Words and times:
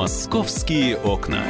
Московские 0.00 0.96
окна. 0.96 1.44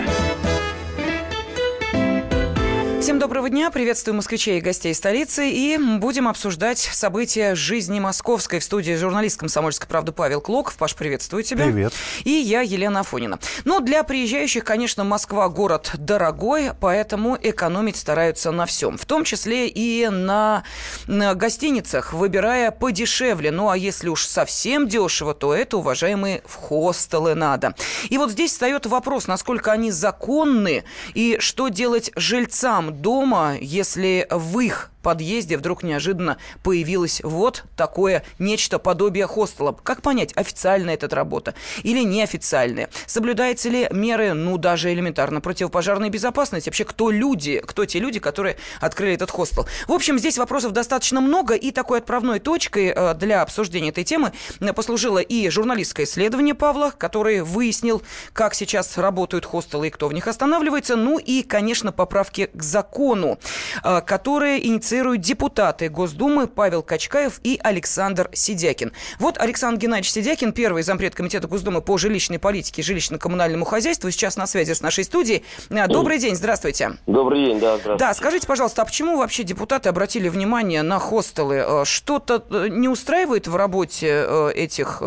Доброго 3.21 3.51
дня, 3.51 3.71
приветствую 3.71 4.15
москвичей 4.15 4.57
и 4.57 4.61
гостей 4.63 4.95
столицы. 4.95 5.51
И 5.51 5.77
будем 5.77 6.27
обсуждать 6.27 6.79
события 6.79 7.55
жизни 7.55 8.01
московской. 8.01 8.61
В 8.61 8.65
студии 8.65 8.97
журналист 8.97 9.39
«Комсомольской 9.39 9.87
правды» 9.87 10.11
Павел 10.11 10.41
Клоков. 10.41 10.79
Паш, 10.79 10.95
приветствую 10.95 11.43
тебя. 11.43 11.67
Привет. 11.67 11.93
И 12.25 12.31
я, 12.31 12.63
Елена 12.63 13.01
Афонина. 13.01 13.39
Ну, 13.67 13.81
для 13.81 14.05
приезжающих, 14.05 14.65
конечно, 14.65 15.05
Москва 15.05 15.51
город 15.51 15.91
дорогой, 15.99 16.71
поэтому 16.81 17.37
экономить 17.39 17.99
стараются 17.99 18.53
на 18.53 18.65
всем. 18.65 18.97
В 18.97 19.05
том 19.05 19.25
числе 19.25 19.69
и 19.69 20.09
на, 20.09 20.65
на 21.07 21.35
гостиницах, 21.35 22.15
выбирая 22.15 22.71
подешевле. 22.71 23.51
Ну, 23.51 23.69
а 23.69 23.77
если 23.77 24.09
уж 24.09 24.25
совсем 24.25 24.89
дешево, 24.89 25.35
то 25.35 25.55
это, 25.55 25.77
уважаемые, 25.77 26.41
в 26.47 26.55
хостелы 26.55 27.35
надо. 27.35 27.75
И 28.09 28.17
вот 28.17 28.31
здесь 28.31 28.53
встает 28.53 28.87
вопрос, 28.87 29.27
насколько 29.27 29.73
они 29.73 29.91
законны 29.91 30.85
и 31.13 31.37
что 31.39 31.69
делать 31.69 32.13
жильцам 32.17 33.03
дома, 33.11 33.57
если 33.61 34.29
в 34.31 34.61
их 34.61 34.93
подъезде 35.03 35.57
вдруг 35.57 35.83
неожиданно 35.83 36.39
появилось 36.63 37.21
вот 37.23 37.65
такое 37.77 38.25
нечто 38.39 38.79
подобие 38.79 39.27
хостела. 39.27 39.77
Как 39.83 40.03
понять, 40.03 40.33
официальная 40.37 40.95
эта 40.95 41.15
работа 41.15 41.55
или 41.83 42.03
неофициальная? 42.05 42.91
Соблюдаются 43.07 43.69
ли 43.69 43.89
меры, 43.91 44.35
ну, 44.35 44.59
даже 44.59 44.93
элементарно, 44.93 45.41
противопожарной 45.41 46.11
безопасности? 46.11 46.69
Вообще, 46.69 46.85
кто 46.85 47.11
люди, 47.11 47.63
кто 47.65 47.85
те 47.85 47.99
люди, 47.99 48.21
которые 48.21 48.57
открыли 48.81 49.15
этот 49.15 49.31
хостел? 49.31 49.67
В 49.87 49.93
общем, 49.93 50.19
здесь 50.19 50.39
вопросов 50.39 50.73
достаточно 50.73 51.21
много, 51.21 51.55
и 51.55 51.71
такой 51.71 51.99
отправной 51.99 52.39
точкой 52.39 52.93
э, 52.95 53.15
для 53.15 53.43
обсуждения 53.43 53.91
этой 53.91 54.05
темы 54.05 54.33
послужило 54.75 55.19
и 55.19 55.49
журналистское 55.49 56.07
исследование 56.07 56.55
Павла, 56.55 56.93
который 56.97 57.43
выяснил, 57.43 58.03
как 58.33 58.55
сейчас 58.55 58.99
работают 58.99 59.45
хостелы 59.45 59.89
и 59.89 59.91
кто 59.91 60.09
в 60.09 60.13
них 60.13 60.27
останавливается, 60.27 60.97
ну 60.97 61.19
и, 61.19 61.43
конечно, 61.43 61.93
поправки 61.93 62.51
к 62.53 62.63
закону, 62.63 63.39
э, 63.83 64.01
которые 64.03 64.67
инициировали 64.67 64.90
инициируют 64.91 65.21
депутаты 65.21 65.89
Госдумы 65.89 66.49
Павел 66.49 66.83
Качкаев 66.83 67.41
и 67.45 67.61
Александр 67.63 68.29
Сидякин. 68.33 68.93
Вот 69.21 69.39
Александр 69.39 69.81
Геннадьевич 69.83 70.11
Сидякин, 70.11 70.53
первый 70.53 70.83
зампред 70.83 71.15
Комитета 71.15 71.47
Госдумы 71.47 71.81
по 71.81 71.97
жилищной 71.97 72.41
политике 72.41 72.83
и 72.83 72.85
жилищно-коммунальному 72.85 73.65
хозяйству, 73.65 74.11
сейчас 74.11 74.37
на 74.37 74.49
связи 74.49 74.73
с 74.73 74.83
нашей 74.83 75.05
студией. 75.05 75.45
А, 75.71 75.87
добрый 75.87 76.19
день, 76.19 76.35
здравствуйте. 76.35 76.99
Добрый 77.07 77.45
день, 77.45 77.61
да, 77.61 77.77
здравствуйте. 77.77 77.99
Да, 78.05 78.15
скажите, 78.15 78.49
пожалуйста, 78.49 78.83
а 78.83 78.85
почему 78.85 79.17
вообще 79.17 79.45
депутаты 79.45 79.89
обратили 79.89 80.29
внимание 80.29 80.83
на 80.83 80.99
хостелы? 80.99 81.63
Э, 81.65 81.85
что-то 81.85 82.43
э, 82.51 82.67
не 82.69 82.89
устраивает 82.89 83.47
в 83.47 83.55
работе 83.55 84.25
э, 84.27 84.51
этих 84.57 85.03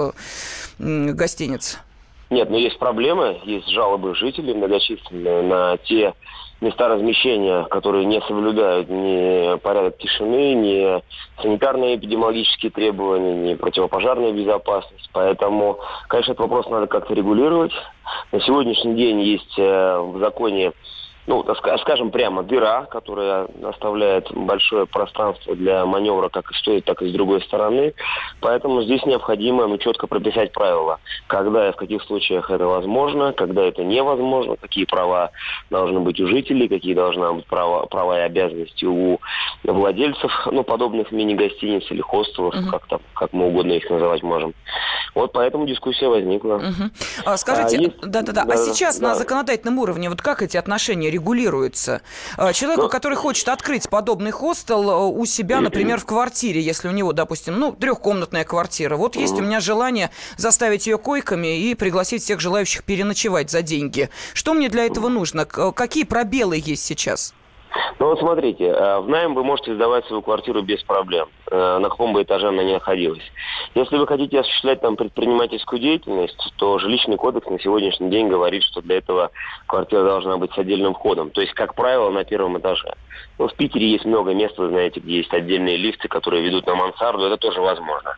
гостиниц? 0.79 1.79
Нет, 2.29 2.49
но 2.49 2.57
есть 2.57 2.79
проблемы, 2.79 3.41
есть 3.43 3.67
жалобы 3.67 4.15
жителей 4.15 4.53
многочисленные 4.53 5.41
на 5.41 5.77
те 5.77 6.13
места 6.64 6.88
размещения, 6.88 7.64
которые 7.66 8.06
не 8.06 8.22
соблюдают 8.22 8.89
ни 8.89 9.58
порядок 9.59 9.97
тишины, 9.97 10.53
ни 10.53 11.03
санитарные 11.42 11.97
эпидемиологические 11.97 12.72
требования, 12.72 13.36
ни 13.36 13.53
противопожарную 13.56 14.33
безопасность. 14.33 15.09
Поэтому, 15.14 15.80
конечно, 16.08 16.31
этот 16.31 16.41
вопрос 16.41 16.67
надо 16.69 16.88
как-то 16.88 17.14
регулировать. 17.14 17.73
На 18.31 18.39
сегодняшний 18.41 18.95
день 18.95 19.22
есть 19.22 19.59
э, 19.59 19.97
в 20.00 20.17
законе 20.19 20.73
ну, 21.25 21.45
скажем 21.81 22.11
прямо, 22.11 22.43
дыра, 22.43 22.85
которая 22.85 23.47
оставляет 23.63 24.31
большое 24.33 24.85
пространство 24.85 25.55
для 25.55 25.85
маневра 25.85 26.29
как 26.29 26.52
и 26.52 26.53
с 26.53 26.61
той, 26.63 26.81
так 26.81 27.02
и 27.02 27.09
с 27.09 27.13
другой 27.13 27.41
стороны. 27.41 27.93
Поэтому 28.41 28.83
здесь 28.83 29.05
необходимо 29.05 29.67
ну, 29.67 29.77
четко 29.77 30.07
прописать 30.07 30.51
правила, 30.51 30.99
когда 31.27 31.69
и 31.69 31.71
в 31.71 31.75
каких 31.75 32.03
случаях 32.03 32.49
это 32.49 32.66
возможно, 32.66 33.33
когда 33.33 33.63
это 33.63 33.83
невозможно, 33.83 34.55
какие 34.57 34.85
права 34.85 35.31
должны 35.69 35.99
быть 36.01 36.19
у 36.19 36.28
жителей, 36.28 36.67
какие 36.67 36.94
должны 36.94 37.31
быть 37.34 37.45
права, 37.45 37.85
права 37.85 38.19
и 38.19 38.23
обязанности 38.23 38.85
у 38.85 39.19
владельцев 39.63 40.31
ну, 40.51 40.63
подобных 40.63 41.11
мини-гостиниц 41.11 41.84
или 41.90 42.01
хостелов, 42.01 42.53
угу. 42.55 42.69
как, 42.69 42.85
там, 42.88 43.00
как 43.13 43.31
мы 43.31 43.47
угодно 43.47 43.73
их 43.73 43.90
называть 43.90 44.23
можем. 44.23 44.53
Вот 45.16 45.31
поэтому 45.31 45.66
дискуссия 45.66 46.07
возникла. 46.07 46.55
Угу. 46.55 46.90
А, 47.25 47.38
скажите, 47.38 47.94
да-да-да, 48.01 48.44
а, 48.44 48.51
есть... 48.51 48.72
а 48.72 48.73
сейчас 48.73 49.00
да. 49.00 49.09
на 49.09 49.16
законодательном 49.16 49.79
уровне 49.79 50.09
вот 50.09 50.22
как 50.22 50.41
эти 50.41 50.57
отношения 50.57 51.12
регулируется. 51.13 52.01
А, 52.38 52.53
человеку, 52.53 52.90
который 52.90 53.16
хочет 53.16 53.47
открыть 53.50 53.90
подобный 53.90 54.31
хостел 54.31 54.90
э, 54.90 54.96
у 55.07 55.25
себя, 55.25 55.62
например, 55.62 56.00
в 56.00 56.06
квартире, 56.06 56.62
если 56.62 56.88
у 56.88 56.91
него, 56.91 57.13
допустим, 57.13 57.57
ну, 57.59 57.72
трехкомнатная 57.72 58.44
квартира. 58.44 58.97
Вот 58.97 59.16
есть 59.16 59.34
у 59.34 59.41
меня 59.41 59.59
желание 59.59 60.09
заставить 60.38 60.88
ее 60.88 60.97
койками 60.97 61.59
и 61.59 61.75
пригласить 61.75 62.23
всех 62.23 62.40
желающих 62.40 62.84
переночевать 62.84 63.50
за 63.50 63.62
деньги. 63.62 64.09
Что 64.34 64.53
мне 64.53 64.69
для 64.69 64.85
этого 64.85 65.09
нужно? 65.09 65.46
Какие 65.46 66.03
пробелы 66.03 66.62
есть 66.63 66.84
сейчас? 66.84 67.34
Ну 68.00 68.07
вот 68.07 68.19
смотрите, 68.19 68.66
э, 68.66 69.00
в 69.00 69.09
найм 69.09 69.34
вы 69.34 69.44
можете 69.44 69.73
сдавать 69.75 70.06
свою 70.06 70.22
квартиру 70.22 70.61
без 70.61 70.84
проблем, 70.84 71.29
э, 71.50 71.78
на 71.79 71.89
каком 71.89 72.13
бы 72.13 72.22
этаже 72.22 72.47
она 72.47 72.63
ни 72.63 72.73
находилась. 72.73 73.23
Если 73.75 73.97
вы 73.97 74.06
хотите 74.07 74.39
осуществлять 74.39 74.81
там 74.81 74.95
предпринимательскую 74.95 75.79
деятельность, 75.79 76.53
то 76.57 76.78
жилищный 76.79 77.17
кодекс 77.17 77.47
на 77.47 77.59
сегодняшний 77.59 78.09
день 78.09 78.29
говорит, 78.29 78.63
что 78.63 78.81
для 78.81 78.97
этого 78.97 79.31
квартира 79.67 80.03
должна 80.03 80.38
быть 80.38 80.51
с 80.53 80.57
отдельным 80.57 80.94
входом. 80.94 81.31
То 81.31 81.41
есть, 81.41 81.53
как 81.53 81.75
правило, 81.75 82.09
на 82.09 82.23
первом 82.23 82.57
этаже. 82.59 82.94
Ну, 83.39 83.47
в 83.47 83.53
Питере 83.56 83.90
есть 83.90 84.05
много 84.05 84.34
мест, 84.34 84.57
вы 84.57 84.69
знаете, 84.69 85.00
где 85.00 85.17
есть 85.17 85.34
отдельные 85.34 85.78
лифты, 85.78 86.07
которые 86.07 86.44
ведут 86.44 86.67
на 86.67 86.75
мансарду, 86.75 87.25
это 87.25 87.38
тоже 87.38 87.61
возможно. 87.61 88.16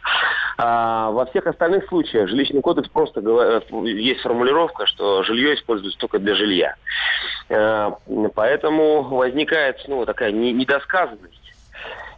А 0.58 1.12
во 1.12 1.26
всех 1.26 1.48
остальных 1.48 1.88
случаях 1.88 2.30
жилищный 2.30 2.62
кодекс 2.62 2.90
просто 2.90 3.22
есть 3.84 4.22
формулировка, 4.22 4.86
что 4.86 5.24
жилье 5.24 5.56
используется 5.56 6.00
только 6.00 6.20
для 6.20 6.36
жилья. 6.36 6.76
Поэтому 7.48 9.04
возникает 9.04 9.84
ну, 9.88 10.06
такая 10.06 10.32
недосказанность. 10.32 11.54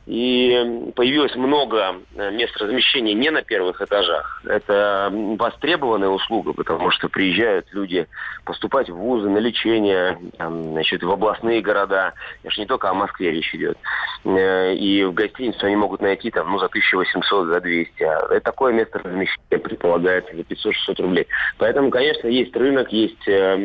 И 0.07 0.91
появилось 0.95 1.35
много 1.35 1.97
э, 2.16 2.31
мест 2.31 2.56
размещения 2.56 3.13
не 3.13 3.29
на 3.29 3.41
первых 3.41 3.81
этажах. 3.81 4.41
Это 4.45 5.12
востребованная 5.12 6.07
услуга, 6.07 6.53
потому 6.53 6.91
что 6.91 7.09
приезжают 7.09 7.68
люди 7.73 8.07
поступать 8.45 8.90
в 8.90 8.95
вузы, 8.95 9.29
на 9.29 9.40
лечение, 9.40 10.18
там, 10.38 10.72
значит, 10.72 11.03
в 11.03 11.12
областные 11.12 11.59
города. 11.62 12.13
Это 12.41 12.53
же 12.53 12.62
не 12.62 12.68
только 12.68 12.90
о 12.90 12.94
Москве 12.94 13.31
речь 13.31 13.53
идет. 13.53 13.78
Э, 14.23 14.73
и 14.73 15.03
в 15.03 15.13
гостиницу 15.13 15.66
они 15.66 15.75
могут 15.75 16.01
найти 16.01 16.31
там, 16.31 16.51
ну, 16.51 16.57
за 16.57 16.68
1800, 16.68 17.47
за 17.47 17.59
200. 17.59 18.03
А 18.03 18.39
такое 18.39 18.72
место 18.72 19.00
размещения 19.00 19.59
предполагается 19.62 20.34
за 20.34 20.44
500-600 20.44 21.01
рублей. 21.01 21.28
Поэтому, 21.57 21.91
конечно, 21.91 22.29
есть 22.29 22.56
рынок, 22.56 22.94
есть 22.94 23.28
э, 23.28 23.57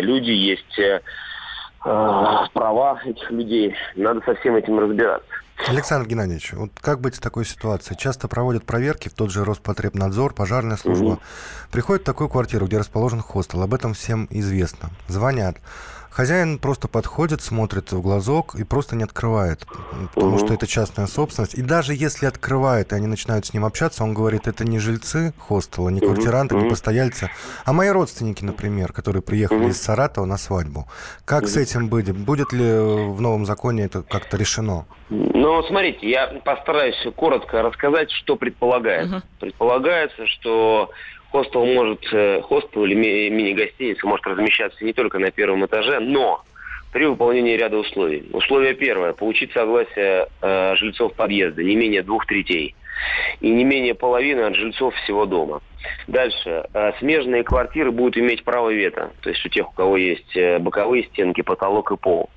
люди, 0.00 0.32
есть 0.32 0.80
права 1.84 3.00
этих 3.04 3.30
людей. 3.30 3.74
Надо 3.94 4.20
со 4.24 4.34
всем 4.34 4.56
этим 4.56 4.78
разбираться. 4.78 5.28
Александр 5.68 6.08
Геннадьевич, 6.08 6.52
вот 6.54 6.70
как 6.80 7.00
быть 7.00 7.14
в 7.14 7.20
такой 7.20 7.44
ситуации? 7.44 7.94
Часто 7.94 8.26
проводят 8.26 8.64
проверки 8.64 9.08
в 9.08 9.14
тот 9.14 9.30
же 9.30 9.44
Роспотребнадзор, 9.44 10.34
пожарная 10.34 10.76
служба. 10.76 11.04
Угу. 11.04 11.20
Приходят 11.70 12.02
в 12.02 12.06
такую 12.06 12.28
квартиру, 12.28 12.66
где 12.66 12.78
расположен 12.78 13.20
хостел, 13.20 13.62
об 13.62 13.72
этом 13.72 13.94
всем 13.94 14.26
известно. 14.30 14.90
Звонят. 15.06 15.58
Хозяин 16.14 16.60
просто 16.60 16.86
подходит, 16.86 17.42
смотрит 17.42 17.90
в 17.90 18.00
глазок 18.00 18.54
и 18.54 18.62
просто 18.62 18.94
не 18.94 19.02
открывает, 19.02 19.66
потому 20.14 20.36
угу. 20.36 20.44
что 20.44 20.54
это 20.54 20.64
частная 20.64 21.08
собственность. 21.08 21.54
И 21.54 21.62
даже 21.62 21.92
если 21.92 22.26
открывает, 22.26 22.92
и 22.92 22.94
они 22.94 23.08
начинают 23.08 23.46
с 23.46 23.52
ним 23.52 23.64
общаться, 23.64 24.04
он 24.04 24.14
говорит, 24.14 24.46
это 24.46 24.64
не 24.64 24.78
жильцы 24.78 25.34
хостела, 25.40 25.88
не 25.88 25.98
квартиранты, 25.98 26.54
не 26.54 26.68
постояльцы, 26.68 27.30
а 27.64 27.72
мои 27.72 27.88
родственники, 27.88 28.44
например, 28.44 28.92
которые 28.92 29.22
приехали 29.22 29.70
из 29.70 29.82
Саратова 29.82 30.24
на 30.24 30.38
свадьбу. 30.38 30.86
Как 31.24 31.48
с 31.48 31.56
этим 31.56 31.88
быть? 31.88 32.12
Будет 32.12 32.52
ли 32.52 32.62
в 32.62 33.20
новом 33.20 33.44
законе 33.44 33.82
это 33.82 34.02
как-то 34.02 34.36
решено? 34.36 34.86
Ну, 35.08 35.64
смотрите, 35.64 36.08
я 36.08 36.28
постараюсь 36.44 36.94
коротко 37.16 37.60
рассказать, 37.60 38.12
что 38.12 38.36
предполагается. 38.36 39.16
Угу. 39.16 39.24
Предполагается, 39.40 40.26
что 40.28 40.90
Хостел 41.34 41.66
может, 41.66 42.06
э, 42.12 42.42
хостел 42.42 42.84
или 42.84 42.94
мини-гостиница 42.94 44.06
может 44.06 44.24
размещаться 44.24 44.84
не 44.84 44.92
только 44.92 45.18
на 45.18 45.32
первом 45.32 45.66
этаже, 45.66 45.98
но 45.98 46.44
при 46.92 47.06
выполнении 47.06 47.56
ряда 47.56 47.76
условий. 47.76 48.22
Условие 48.32 48.74
первое– 48.74 49.12
получить 49.14 49.50
согласие 49.50 50.28
э, 50.40 50.76
жильцов 50.76 51.12
подъезда, 51.14 51.64
не 51.64 51.74
менее 51.74 52.04
двух 52.04 52.24
третей, 52.26 52.76
и 53.40 53.50
не 53.50 53.64
менее 53.64 53.96
половины 53.96 54.42
от 54.42 54.54
жильцов 54.54 54.94
всего 54.94 55.26
дома. 55.26 55.60
Дальше. 56.06 56.64
Э, 56.74 56.92
смежные 56.98 57.44
квартиры 57.44 57.90
будут 57.90 58.16
иметь 58.16 58.44
право 58.44 58.70
вето, 58.70 59.10
то 59.22 59.30
есть 59.30 59.44
у 59.44 59.48
тех, 59.48 59.68
у 59.68 59.72
кого 59.72 59.96
есть 59.96 60.36
э, 60.36 60.58
боковые 60.58 61.04
стенки, 61.04 61.40
потолок 61.40 61.92
и 61.92 61.96
пол. 61.96 62.30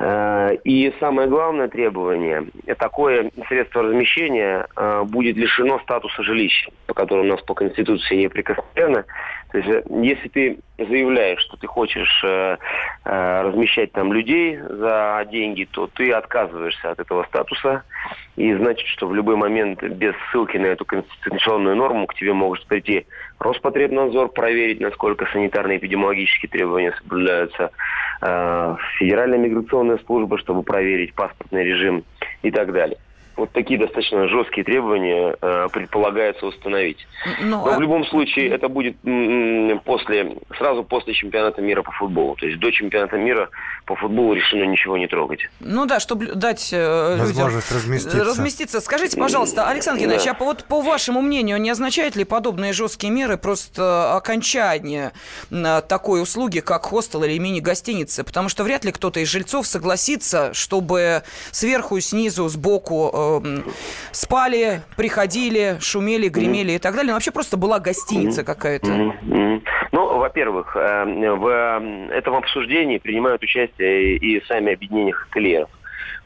Э, 0.00 0.56
И 0.64 0.92
самое 1.00 1.28
главное 1.28 1.68
требование, 1.68 2.46
такое 2.78 3.30
средство 3.48 3.82
размещения 3.82 4.66
будет 5.04 5.36
лишено 5.36 5.78
статуса 5.80 6.22
жилища, 6.22 6.70
по 6.86 6.94
которому 6.94 7.24
у 7.24 7.32
нас 7.32 7.42
по 7.42 7.54
Конституции 7.54 8.16
неприкосновенно. 8.16 9.04
То 9.50 9.58
есть, 9.58 9.86
если 9.88 10.28
ты 10.28 10.58
заявляешь, 10.76 11.40
что 11.40 11.56
ты 11.56 11.66
хочешь 11.66 12.22
размещать 13.04 13.92
там 13.92 14.12
людей 14.12 14.58
за 14.58 15.26
деньги, 15.30 15.66
то 15.70 15.86
ты 15.86 16.12
отказываешься 16.12 16.90
от 16.90 17.00
этого 17.00 17.24
статуса. 17.24 17.82
И 18.36 18.54
значит, 18.54 18.86
что 18.86 19.08
в 19.08 19.14
любой 19.14 19.36
момент 19.36 19.82
без 19.82 20.14
ссылки 20.30 20.56
на 20.56 20.66
эту 20.66 20.84
конституционную 20.84 21.74
норму 21.74 22.06
к 22.06 22.14
тебе 22.14 22.32
может 22.32 22.66
прийти 22.66 22.77
Роспотребнадзор, 23.38 24.28
проверить, 24.28 24.80
насколько 24.80 25.26
санитарные 25.32 25.76
и 25.76 25.80
эпидемиологические 25.80 26.50
требования 26.50 26.94
соблюдаются, 27.02 27.70
э, 28.20 28.76
Федеральная 28.98 29.38
миграционная 29.38 29.98
служба, 30.06 30.38
чтобы 30.38 30.62
проверить 30.62 31.14
паспортный 31.14 31.64
режим 31.64 32.04
и 32.42 32.50
так 32.50 32.72
далее 32.72 32.98
вот 33.38 33.52
такие 33.52 33.78
достаточно 33.78 34.28
жесткие 34.28 34.64
требования 34.64 35.36
э, 35.40 35.68
предполагается 35.72 36.46
установить. 36.46 36.98
Но, 37.40 37.58
ну, 37.58 37.64
Но 37.66 37.72
в 37.72 37.76
а 37.76 37.80
любом 37.80 38.04
случае 38.06 38.50
это 38.50 38.68
будет 38.68 38.96
после, 39.84 40.36
сразу 40.56 40.82
после 40.82 41.14
чемпионата 41.14 41.62
мира 41.62 41.82
по 41.82 41.92
футболу. 41.92 42.34
То 42.36 42.46
есть 42.46 42.58
до 42.58 42.70
чемпионата 42.70 43.16
мира 43.16 43.48
по 43.86 43.94
футболу 43.94 44.34
решено 44.34 44.64
ничего 44.64 44.98
не 44.98 45.06
трогать. 45.06 45.40
Ну 45.60 45.86
да, 45.86 46.00
чтобы 46.00 46.26
дать 46.26 46.70
э, 46.72 47.16
Возможность 47.18 47.70
людям 47.70 47.82
разместиться. 47.82 48.24
разместиться. 48.24 48.80
Скажите, 48.80 49.18
пожалуйста, 49.18 49.68
Александр 49.68 50.02
Геннадьевич, 50.02 50.26
да. 50.26 50.32
а 50.32 50.34
по, 50.34 50.44
вот 50.44 50.64
по 50.64 50.80
вашему 50.80 51.22
мнению, 51.22 51.58
не 51.60 51.70
означают 51.70 52.16
ли 52.16 52.24
подобные 52.24 52.72
жесткие 52.72 53.12
меры 53.12 53.36
просто 53.36 54.16
окончание 54.16 55.12
такой 55.50 56.22
услуги, 56.22 56.60
как 56.60 56.86
хостел 56.86 57.22
или 57.22 57.38
мини-гостиницы? 57.38 58.24
Потому 58.24 58.48
что 58.48 58.64
вряд 58.64 58.84
ли 58.84 58.92
кто-то 58.92 59.20
из 59.20 59.28
жильцов 59.28 59.66
согласится, 59.66 60.52
чтобы 60.54 61.22
сверху, 61.52 62.00
снизу, 62.00 62.48
сбоку 62.48 63.10
э, 63.28 63.38
Э, 63.38 63.62
спали, 64.12 64.80
приходили, 64.96 65.78
шумели, 65.80 66.28
гремели 66.28 66.72
и 66.72 66.78
так 66.78 66.94
далее. 66.94 67.08
Но 67.08 67.14
вообще 67.14 67.30
просто 67.30 67.56
была 67.56 67.78
гостиница 67.78 68.44
какая-то. 68.44 69.14
Ну, 69.92 70.18
во-первых, 70.18 70.76
э, 70.76 71.04
в 71.34 72.10
этом 72.10 72.36
обсуждении 72.36 72.98
принимают 72.98 73.42
участие 73.42 74.16
и 74.16 74.44
сами 74.46 74.72
объединения 74.72 75.12
хостелиеров. 75.12 75.70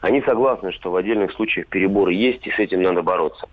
Они 0.01 0.21
согласны, 0.21 0.73
что 0.73 0.91
в 0.91 0.97
отдельных 0.97 1.31
случаях 1.31 1.67
переборы 1.67 2.13
есть, 2.13 2.45
и 2.45 2.51
с 2.51 2.59
этим 2.59 2.81
надо 2.81 3.01
бороться. 3.01 3.47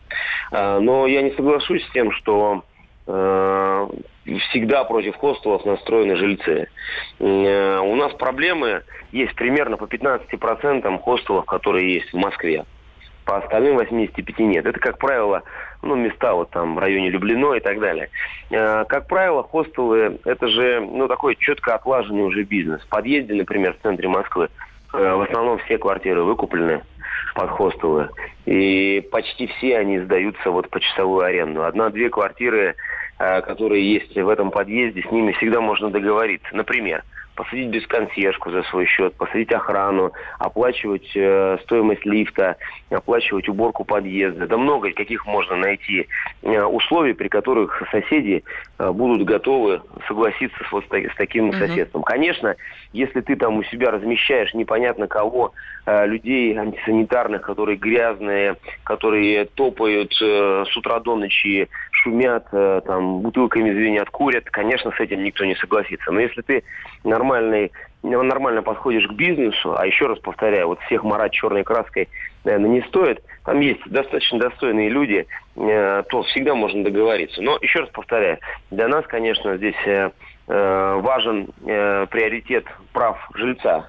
Э, 0.50 0.79
но 0.81 1.06
я 1.06 1.23
не 1.23 1.31
соглашусь 1.32 1.85
с 1.87 1.93
тем, 1.93 2.12
что 2.12 2.64
всегда 3.06 4.85
против 4.85 5.17
хостелов 5.17 5.64
настроены 5.64 6.14
жильцы. 6.14 6.69
У 7.19 7.97
нас 7.97 8.12
проблемы 8.12 8.85
есть 9.11 9.35
примерно 9.35 9.76
по 9.76 9.85
15% 9.85 10.99
хостелов, 10.99 11.44
которые 11.47 11.94
есть 11.94 12.12
в 12.12 12.17
Москве 12.17 12.64
по 13.31 13.37
остальным 13.37 13.77
85 13.77 14.41
нет. 14.41 14.67
Это, 14.67 14.81
как 14.81 14.99
правило, 14.99 15.44
ну, 15.82 15.94
места 15.94 16.35
вот 16.35 16.50
там 16.50 16.75
в 16.75 16.79
районе 16.81 17.11
Люблино 17.11 17.55
и 17.55 17.61
так 17.61 17.79
далее. 17.79 18.11
Э, 18.50 18.85
как 18.88 19.06
правило, 19.06 19.44
хостелы– 19.44 20.19
это 20.25 20.49
же, 20.49 20.81
ну, 20.81 21.06
такой 21.06 21.37
четко 21.37 21.77
отлаженный 21.77 22.25
уже 22.25 22.43
бизнес. 22.43 22.82
В 22.82 22.88
подъезде, 22.88 23.35
например, 23.35 23.75
в 23.75 23.82
центре 23.82 24.09
Москвы 24.09 24.49
э, 24.93 25.15
в 25.15 25.21
основном 25.21 25.59
все 25.59 25.79
квартиры 25.79 26.25
выкуплены 26.25 26.82
под 27.37 27.50
хостелы. 27.50 28.09
И 28.47 29.09
почти 29.12 29.47
все 29.47 29.79
они 29.79 30.00
сдаются 30.00 30.50
вот 30.50 30.69
по 30.69 30.81
часовую 30.81 31.25
аренду. 31.25 31.62
Одна-две 31.62 32.11
квартиры, 32.11 32.75
э, 33.21 33.43
которые 33.43 33.93
есть 33.93 34.17
в 34.17 34.29
этом 34.29 34.50
подъезде, 34.50 35.05
с 35.09 35.12
ними 35.12 35.31
всегда 35.35 35.61
можно 35.61 35.88
договориться. 35.88 36.49
Например, 36.53 37.05
посадить 37.40 37.70
без 37.70 37.87
консьержку 37.87 38.50
за 38.50 38.62
свой 38.64 38.84
счет, 38.84 39.14
посадить 39.14 39.50
охрану, 39.50 40.12
оплачивать 40.38 41.10
э, 41.14 41.56
стоимость 41.62 42.04
лифта, 42.04 42.56
оплачивать 42.90 43.48
уборку 43.48 43.84
подъезда. 43.84 44.46
Да 44.46 44.58
много 44.58 44.90
каких 44.92 45.25
можно 45.25 45.56
найти 45.56 46.06
э, 46.42 46.62
условий, 46.62 47.14
при 47.14 47.28
которых 47.28 47.82
соседи 47.90 48.44
э, 48.78 48.92
будут 48.92 49.25
готовы 49.25 49.81
согласиться 50.06 50.58
с, 50.69 50.70
вот, 50.70 50.84
с 50.84 51.16
таким 51.16 51.48
угу. 51.48 51.56
соседством. 51.56 52.02
Конечно, 52.02 52.56
если 52.92 53.22
ты 53.22 53.37
там 53.37 53.56
у 53.56 53.62
себя 53.64 53.90
размещаешь 53.90 54.52
непонятно 54.52 55.08
кого, 55.08 55.52
э, 55.87 56.06
людей 56.06 56.54
антисанитарных, 56.54 57.40
которые 57.40 57.78
грязные, 57.78 58.56
которые 58.84 59.46
топают 59.46 60.12
э, 60.20 60.64
с 60.70 60.76
утра 60.76 61.00
до 61.00 61.16
ночи, 61.16 61.70
шумят, 62.02 62.47
э, 62.52 62.81
там, 62.85 63.20
бутылками 63.20 63.73
звенят, 63.73 64.11
курят, 64.11 64.44
конечно, 64.50 64.91
с 64.91 65.00
этим 65.00 65.23
никто 65.23 65.44
не 65.44 65.55
согласится. 65.56 66.11
Но 66.11 66.20
если 66.20 66.43
ты 66.43 66.62
нормальный, 67.05 67.73
нормально 68.02 68.62
подходишь 68.62 69.06
к 69.06 69.12
бизнесу, 69.12 69.76
а 69.76 69.87
еще 69.87 70.06
раз 70.06 70.19
повторяю, 70.19 70.69
вот 70.69 70.81
всех 70.81 71.05
марать 71.05 71.32
черной 71.32 71.64
краской, 71.64 72.08
наверное, 72.44 72.70
не 72.70 72.82
стоит, 72.82 73.23
там 73.44 73.61
есть 73.61 73.81
достаточно 73.87 74.38
достойные 74.38 74.88
люди, 74.88 75.26
э, 75.56 76.02
то 76.08 76.23
всегда 76.25 76.55
можно 76.55 76.85
договориться. 76.85 77.43
Но 77.43 77.58
еще 77.61 77.81
раз 77.81 77.91
повторяю, 77.91 78.38
для 78.70 78.88
нас, 78.88 79.06
конечно, 79.06 79.56
здесь 79.56 79.76
э, 79.87 80.11
важен 80.47 81.47
приоритет 81.64 82.64
прав 82.93 83.17
жильца 83.35 83.88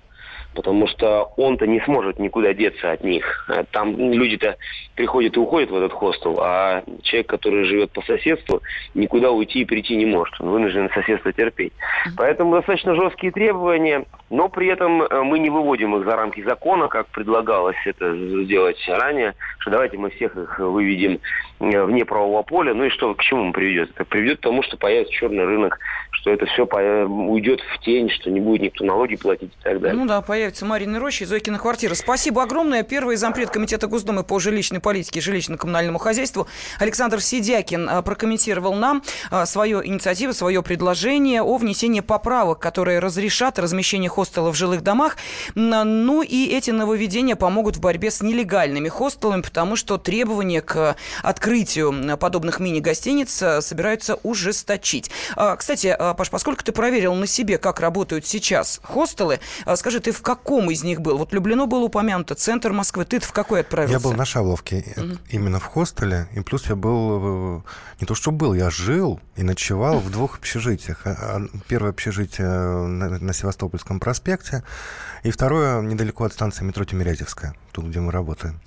потому 0.53 0.87
что 0.87 1.31
он-то 1.37 1.65
не 1.65 1.79
сможет 1.81 2.19
никуда 2.19 2.53
деться 2.53 2.91
от 2.91 3.03
них. 3.03 3.49
Там 3.71 3.95
люди-то 3.97 4.57
приходят 4.95 5.35
и 5.35 5.39
уходят 5.39 5.71
в 5.71 5.75
этот 5.75 5.93
хостел, 5.93 6.39
а 6.41 6.83
человек, 7.03 7.27
который 7.27 7.63
живет 7.65 7.91
по 7.91 8.01
соседству, 8.01 8.61
никуда 8.93 9.31
уйти 9.31 9.61
и 9.61 9.65
прийти 9.65 9.95
не 9.95 10.05
может. 10.05 10.39
Он 10.39 10.49
вынужден 10.49 10.89
соседство 10.93 11.31
терпеть. 11.31 11.73
Поэтому 12.17 12.55
достаточно 12.55 12.95
жесткие 12.95 13.31
требования, 13.31 14.05
но 14.29 14.49
при 14.49 14.67
этом 14.67 15.03
э, 15.03 15.23
мы 15.23 15.39
не 15.39 15.49
выводим 15.49 15.95
их 15.95 16.05
за 16.05 16.15
рамки 16.15 16.41
закона, 16.41 16.87
как 16.87 17.07
предлагалось 17.07 17.77
это 17.85 18.15
сделать 18.43 18.77
ранее, 18.87 19.33
что 19.59 19.71
давайте 19.71 19.97
мы 19.97 20.09
всех 20.11 20.35
их 20.37 20.59
выведем 20.59 21.19
э, 21.59 21.83
вне 21.83 22.05
правового 22.05 22.43
поля. 22.43 22.73
Ну 22.73 22.85
и 22.85 22.89
что, 22.89 23.13
к 23.13 23.21
чему 23.23 23.51
приведет? 23.53 23.91
Это 23.95 24.05
приведет 24.05 24.39
к 24.39 24.43
тому, 24.43 24.63
что 24.63 24.77
появится 24.77 25.13
черный 25.13 25.45
рынок, 25.45 25.79
что 26.11 26.31
это 26.31 26.45
все 26.45 26.65
уйдет 26.65 27.61
в 27.61 27.79
тень, 27.79 28.09
что 28.09 28.29
не 28.29 28.39
будет 28.39 28.61
никто 28.61 28.85
налоги 28.85 29.15
платить 29.15 29.51
и 29.51 29.63
так 29.63 29.79
далее. 29.79 29.99
Ну 29.99 30.07
да, 30.07 30.21
появится 30.21 30.40
Марина 30.61 30.99
Роща, 30.99 31.25
Зойкина 31.27 31.59
квартира. 31.59 31.93
Спасибо 31.93 32.41
огромное. 32.41 32.81
Первый 32.81 33.15
зампред 33.15 33.51
Комитета 33.51 33.85
Госдумы 33.85 34.23
по 34.23 34.39
жилищной 34.39 34.79
политике 34.79 35.19
и 35.19 35.21
жилищно-коммунальному 35.21 35.99
хозяйству 35.99 36.47
Александр 36.79 37.21
Сидякин 37.21 37.87
а, 37.87 38.01
прокомментировал 38.01 38.73
нам 38.73 39.03
а, 39.29 39.45
свою 39.45 39.85
инициативу, 39.85 40.33
свое 40.33 40.63
предложение 40.63 41.43
о 41.43 41.57
внесении 41.57 41.99
поправок, 41.99 42.57
которые 42.57 42.97
разрешат 42.97 43.59
размещение 43.59 44.09
хостелов 44.09 44.55
в 44.55 44.57
жилых 44.57 44.81
домах. 44.81 45.17
Ну 45.53 46.23
и 46.23 46.47
эти 46.47 46.71
нововведения 46.71 47.35
помогут 47.35 47.77
в 47.77 47.79
борьбе 47.79 48.09
с 48.09 48.21
нелегальными 48.21 48.89
хостелами, 48.89 49.41
потому 49.41 49.75
что 49.75 49.99
требования 49.99 50.61
к 50.61 50.95
открытию 51.21 52.17
подобных 52.17 52.59
мини-гостиниц 52.59 53.43
а, 53.43 53.61
собираются 53.61 54.15
ужесточить. 54.23 55.11
Кстати, 55.57 55.95
Паш, 56.17 56.31
поскольку 56.31 56.63
ты 56.63 56.71
проверил 56.71 57.13
на 57.13 57.27
себе, 57.27 57.59
как 57.59 57.79
работают 57.79 58.25
сейчас 58.25 58.79
хостелы, 58.83 59.39
скажи, 59.75 59.99
ты 59.99 60.11
в 60.11 60.21
каком 60.35 60.71
из 60.71 60.83
них 60.83 61.01
был? 61.01 61.17
Вот 61.17 61.33
Люблено 61.33 61.67
было 61.67 61.85
упомянуто, 61.85 62.35
центр 62.35 62.71
Москвы. 62.71 63.03
ты 63.05 63.19
в 63.19 63.31
какой 63.33 63.61
отправился? 63.61 63.97
Я 63.97 63.99
был 63.99 64.13
на 64.13 64.25
Шавловке, 64.25 64.85
угу. 64.95 65.17
именно 65.29 65.59
в 65.59 65.65
хостеле. 65.65 66.27
И 66.33 66.39
плюс 66.39 66.67
я 66.67 66.75
был, 66.75 67.57
э, 67.57 67.61
не 67.99 68.07
то 68.07 68.15
что 68.15 68.31
был, 68.31 68.53
я 68.53 68.69
жил 68.69 69.19
и 69.35 69.43
ночевал 69.43 69.99
в 69.99 70.09
двух 70.09 70.37
общежитиях. 70.37 71.01
А, 71.05 71.11
а, 71.11 71.41
первое 71.67 71.91
общежитие 71.91 72.47
на 72.47 73.33
Севастопольском 73.33 73.99
проспекте, 73.99 74.63
и 75.23 75.31
второе 75.31 75.81
недалеко 75.81 76.23
от 76.23 76.33
станции 76.33 76.63
метро 76.63 76.85
Тимирязевская, 76.85 77.53
тут, 77.71 77.87
где 77.87 77.99
мы 77.99 78.11
работаем. 78.11 78.59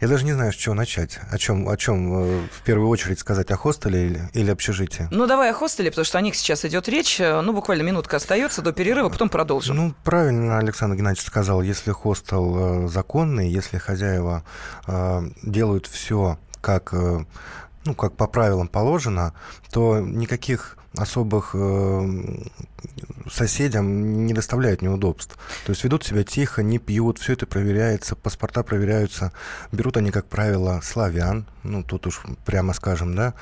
Я 0.00 0.08
даже 0.08 0.24
не 0.24 0.32
знаю, 0.32 0.52
с 0.52 0.56
чего 0.56 0.74
начать. 0.74 1.18
О 1.30 1.38
чем, 1.38 1.68
о 1.68 1.76
чем 1.76 2.14
э, 2.14 2.46
в 2.50 2.62
первую 2.62 2.88
очередь 2.88 3.18
сказать, 3.18 3.50
о 3.50 3.56
хостеле 3.56 4.06
или, 4.06 4.30
или 4.32 4.50
общежитии? 4.50 5.08
Ну, 5.10 5.26
давай 5.26 5.50
о 5.50 5.54
хостеле, 5.54 5.90
потому 5.90 6.04
что 6.04 6.18
о 6.18 6.20
них 6.20 6.34
сейчас 6.34 6.64
идет 6.64 6.88
речь. 6.88 7.18
Ну, 7.18 7.52
буквально 7.52 7.82
минутка 7.82 8.16
остается 8.16 8.62
до 8.62 8.72
перерыва, 8.72 9.08
потом 9.08 9.28
продолжим. 9.28 9.76
Ну, 9.76 9.94
правильно 10.04 10.58
Александр 10.58 10.96
Геннадьевич 10.96 11.26
сказал, 11.26 11.62
если 11.62 11.92
хостел 11.92 12.84
э, 12.84 12.88
законный, 12.88 13.48
если 13.48 13.78
хозяева 13.78 14.44
э, 14.86 15.22
делают 15.42 15.86
все 15.86 16.38
как, 16.60 16.92
ну, 16.92 17.94
как 17.94 18.16
по 18.16 18.26
правилам 18.26 18.68
положено, 18.68 19.34
то 19.70 20.00
никаких 20.00 20.78
особых 20.96 21.50
э, 21.54 22.40
соседям 23.30 24.26
не 24.26 24.34
доставляют 24.34 24.82
неудобств. 24.82 25.36
То 25.66 25.70
есть 25.70 25.84
ведут 25.84 26.04
себя 26.04 26.24
тихо, 26.24 26.62
не 26.62 26.78
пьют, 26.78 27.18
все 27.18 27.34
это 27.34 27.46
проверяется, 27.46 28.16
паспорта 28.16 28.62
проверяются. 28.62 29.32
Берут 29.72 29.96
они, 29.96 30.10
как 30.10 30.26
правило, 30.26 30.80
славян, 30.82 31.46
ну, 31.64 31.82
тут 31.82 32.06
уж 32.06 32.22
прямо 32.44 32.72
скажем, 32.72 33.14
да. 33.14 33.34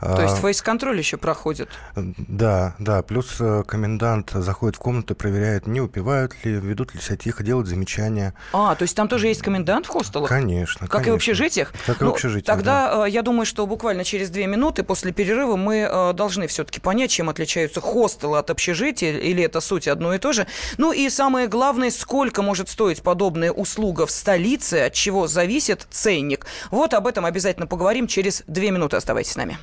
То 0.00 0.22
есть 0.22 0.34
а, 0.34 0.40
фейс-контроль 0.40 0.98
еще 0.98 1.16
проходит? 1.16 1.70
Да, 1.96 2.74
да. 2.78 3.02
Плюс 3.02 3.36
э, 3.40 3.64
комендант 3.66 4.30
заходит 4.32 4.76
в 4.76 4.78
комнату, 4.78 5.14
проверяет, 5.14 5.66
не 5.66 5.80
упивают 5.80 6.34
ли, 6.44 6.52
ведут 6.52 6.94
ли 6.94 7.00
себя 7.00 7.16
тихо, 7.16 7.42
делают 7.42 7.68
замечания. 7.68 8.34
А, 8.52 8.74
то 8.74 8.82
есть 8.82 8.94
там 8.94 9.08
тоже 9.08 9.28
есть 9.28 9.42
комендант 9.42 9.86
в 9.86 9.88
хостелах? 9.88 10.28
Конечно. 10.28 10.86
Как 10.86 10.90
конечно. 10.90 11.08
и 11.08 11.12
в 11.12 11.14
общежитиях? 11.16 11.72
Как 11.86 12.00
и 12.00 12.04
ну, 12.04 12.10
в 12.10 12.14
общежитиях, 12.14 12.44
Тогда 12.44 12.90
да. 12.94 13.06
Э, 13.06 13.10
я 13.10 13.22
думаю, 13.22 13.46
что 13.46 13.66
буквально 13.66 14.04
через 14.04 14.30
две 14.30 14.46
минуты 14.46 14.82
после 14.82 15.12
перерыва 15.12 15.56
мы 15.56 15.88
э, 15.90 16.12
должны 16.12 16.46
все-таки 16.46 16.80
понять, 16.80 16.98
понять, 16.98 17.12
чем 17.12 17.28
отличаются 17.28 17.80
хостелы 17.80 18.38
от 18.38 18.50
общежития, 18.50 19.18
или 19.18 19.44
это 19.44 19.60
суть 19.60 19.86
одно 19.86 20.14
и 20.14 20.18
то 20.18 20.32
же. 20.32 20.48
Ну 20.78 20.90
и 20.90 21.08
самое 21.10 21.46
главное, 21.46 21.92
сколько 21.92 22.42
может 22.42 22.68
стоить 22.68 23.02
подобная 23.02 23.52
услуга 23.52 24.04
в 24.04 24.10
столице, 24.10 24.86
от 24.86 24.94
чего 24.94 25.28
зависит 25.28 25.86
ценник. 25.88 26.44
Вот 26.72 26.94
об 26.94 27.06
этом 27.06 27.24
обязательно 27.24 27.67
поговорим 27.68 28.06
через 28.06 28.42
две 28.46 28.70
минуты. 28.70 28.96
Оставайтесь 28.96 29.32
с 29.32 29.36
нами. 29.36 29.58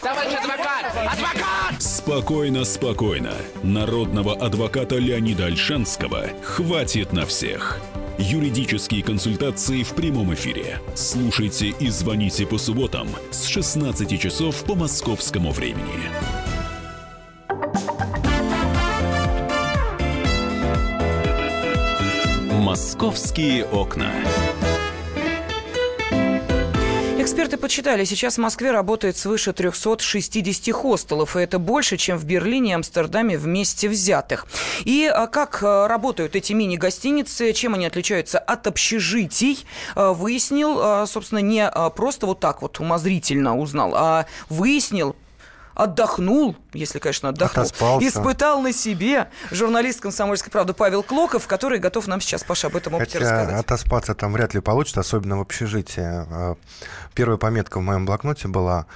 Товарищ 0.00 0.32
адвокат! 0.34 0.86
Адвокат! 1.12 1.82
Спокойно, 1.82 2.64
спокойно. 2.64 3.32
Народного 3.62 4.34
адвоката 4.34 4.96
Леонида 4.96 5.46
Альшанского 5.46 6.28
хватит 6.42 7.12
на 7.12 7.26
всех. 7.26 7.80
Юридические 8.18 9.02
консультации 9.02 9.82
в 9.82 9.94
прямом 9.94 10.34
эфире. 10.34 10.80
Слушайте 10.94 11.68
и 11.68 11.88
звоните 11.88 12.46
по 12.46 12.58
субботам 12.58 13.08
с 13.30 13.46
16 13.46 14.20
часов 14.20 14.64
по 14.64 14.74
московскому 14.74 15.52
времени. 15.52 16.10
Московские 22.52 23.64
окна. 23.64 24.12
Эксперты 27.28 27.58
подсчитали, 27.58 28.04
сейчас 28.04 28.36
в 28.36 28.40
Москве 28.40 28.70
работает 28.70 29.18
свыше 29.18 29.52
360 29.52 30.74
хостелов, 30.74 31.36
и 31.36 31.40
это 31.40 31.58
больше, 31.58 31.98
чем 31.98 32.16
в 32.16 32.24
Берлине 32.24 32.70
и 32.70 32.72
Амстердаме 32.72 33.36
вместе 33.36 33.90
взятых. 33.90 34.46
И 34.86 35.04
а, 35.04 35.26
как 35.26 35.62
а, 35.62 35.88
работают 35.88 36.36
эти 36.36 36.54
мини-гостиницы, 36.54 37.52
чем 37.52 37.74
они 37.74 37.84
отличаются 37.84 38.38
от 38.38 38.66
общежитий, 38.66 39.66
а, 39.94 40.14
выяснил, 40.14 41.06
собственно, 41.06 41.40
не 41.40 41.70
просто 41.94 42.24
вот 42.24 42.40
так 42.40 42.62
вот 42.62 42.80
умозрительно 42.80 43.58
узнал, 43.58 43.92
а 43.94 44.24
выяснил 44.48 45.14
отдохнул, 45.78 46.56
если, 46.72 46.98
конечно, 46.98 47.28
отдохнул, 47.28 47.64
Отоспался. 47.64 48.08
испытал 48.08 48.60
на 48.60 48.72
себе 48.72 49.28
журналист 49.52 50.00
«Комсомольской 50.00 50.50
правды» 50.50 50.72
Павел 50.72 51.04
Клоков, 51.04 51.46
который 51.46 51.78
готов 51.78 52.08
нам 52.08 52.20
сейчас, 52.20 52.42
Паша, 52.42 52.66
об 52.66 52.76
этом 52.76 52.94
опыте 52.94 53.20
Хотя 53.20 53.42
рассказать. 53.42 53.64
отоспаться 53.64 54.14
там 54.16 54.32
вряд 54.32 54.54
ли 54.54 54.60
получится, 54.60 55.00
особенно 55.00 55.38
в 55.38 55.42
общежитии. 55.42 56.56
Первая 57.18 57.36
пометка 57.36 57.78
в 57.78 57.82
моем 57.82 58.06
блокноте 58.06 58.46
была 58.46 58.86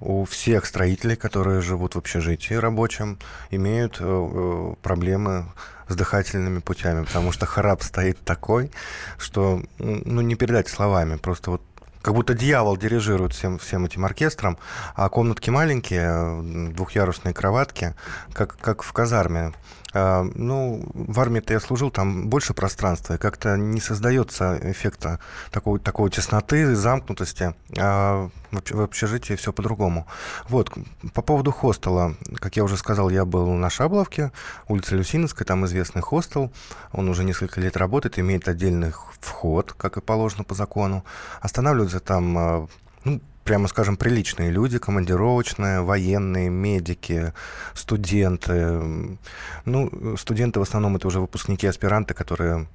у 0.00 0.24
всех 0.24 0.64
строителей, 0.64 1.14
которые 1.14 1.60
живут 1.60 1.94
в 1.94 1.98
общежитии 1.98 2.54
рабочем, 2.54 3.18
имеют 3.50 3.98
э, 4.00 4.04
э, 4.06 4.74
проблемы 4.80 5.52
с 5.86 5.94
дыхательными 5.94 6.60
путями, 6.60 7.04
потому 7.04 7.32
что 7.32 7.44
храп 7.44 7.82
стоит 7.82 8.18
такой, 8.20 8.70
что 9.18 9.60
ну, 9.78 10.22
не 10.22 10.36
передать 10.36 10.68
словами. 10.68 11.16
Просто 11.16 11.50
вот 11.50 11.62
как 12.06 12.14
будто 12.14 12.34
дьявол 12.34 12.76
дирижирует 12.76 13.32
всем, 13.32 13.58
всем 13.58 13.84
этим 13.84 14.04
оркестром, 14.04 14.58
а 14.94 15.08
комнатки 15.08 15.50
маленькие, 15.50 16.70
двухъярусные 16.72 17.34
кроватки, 17.34 17.96
как, 18.32 18.56
как 18.58 18.84
в 18.84 18.92
казарме. 18.92 19.52
А, 19.92 20.22
ну, 20.36 20.84
в 20.94 21.18
армии-то 21.18 21.52
я 21.52 21.58
служил, 21.58 21.90
там 21.90 22.28
больше 22.28 22.54
пространства, 22.54 23.14
и 23.14 23.18
как-то 23.18 23.56
не 23.56 23.80
создается 23.80 24.56
эффекта 24.62 25.18
такого, 25.50 25.80
такого 25.80 26.08
тесноты, 26.08 26.76
замкнутости. 26.76 27.56
А 27.76 28.30
в 28.70 28.80
общежитии 28.80 29.34
все 29.34 29.52
по-другому. 29.52 30.06
Вот, 30.48 30.72
по 31.14 31.22
поводу 31.22 31.52
хостела, 31.52 32.14
как 32.36 32.56
я 32.56 32.64
уже 32.64 32.76
сказал, 32.76 33.10
я 33.10 33.24
был 33.24 33.52
на 33.52 33.70
Шабловке, 33.70 34.32
улица 34.68 34.96
Люсиновская, 34.96 35.46
там 35.46 35.64
известный 35.66 36.02
хостел, 36.02 36.52
он 36.92 37.08
уже 37.08 37.24
несколько 37.24 37.60
лет 37.60 37.76
работает, 37.76 38.18
имеет 38.18 38.48
отдельный 38.48 38.92
вход, 39.20 39.72
как 39.72 39.96
и 39.96 40.00
положено 40.00 40.44
по 40.44 40.54
закону. 40.54 41.04
Останавливаются 41.40 42.00
там 42.00 42.38
а, 42.38 42.68
ну, 43.04 43.20
прямо 43.44 43.68
скажем, 43.68 43.96
приличные 43.96 44.50
люди, 44.50 44.78
командировочные, 44.78 45.80
военные, 45.80 46.50
медики, 46.50 47.32
студенты. 47.74 49.18
Ну, 49.64 50.16
студенты 50.16 50.58
в 50.58 50.62
основном 50.62 50.96
это 50.96 51.06
уже 51.06 51.20
выпускники, 51.20 51.66
аспиранты, 51.66 52.12
которые 52.12 52.66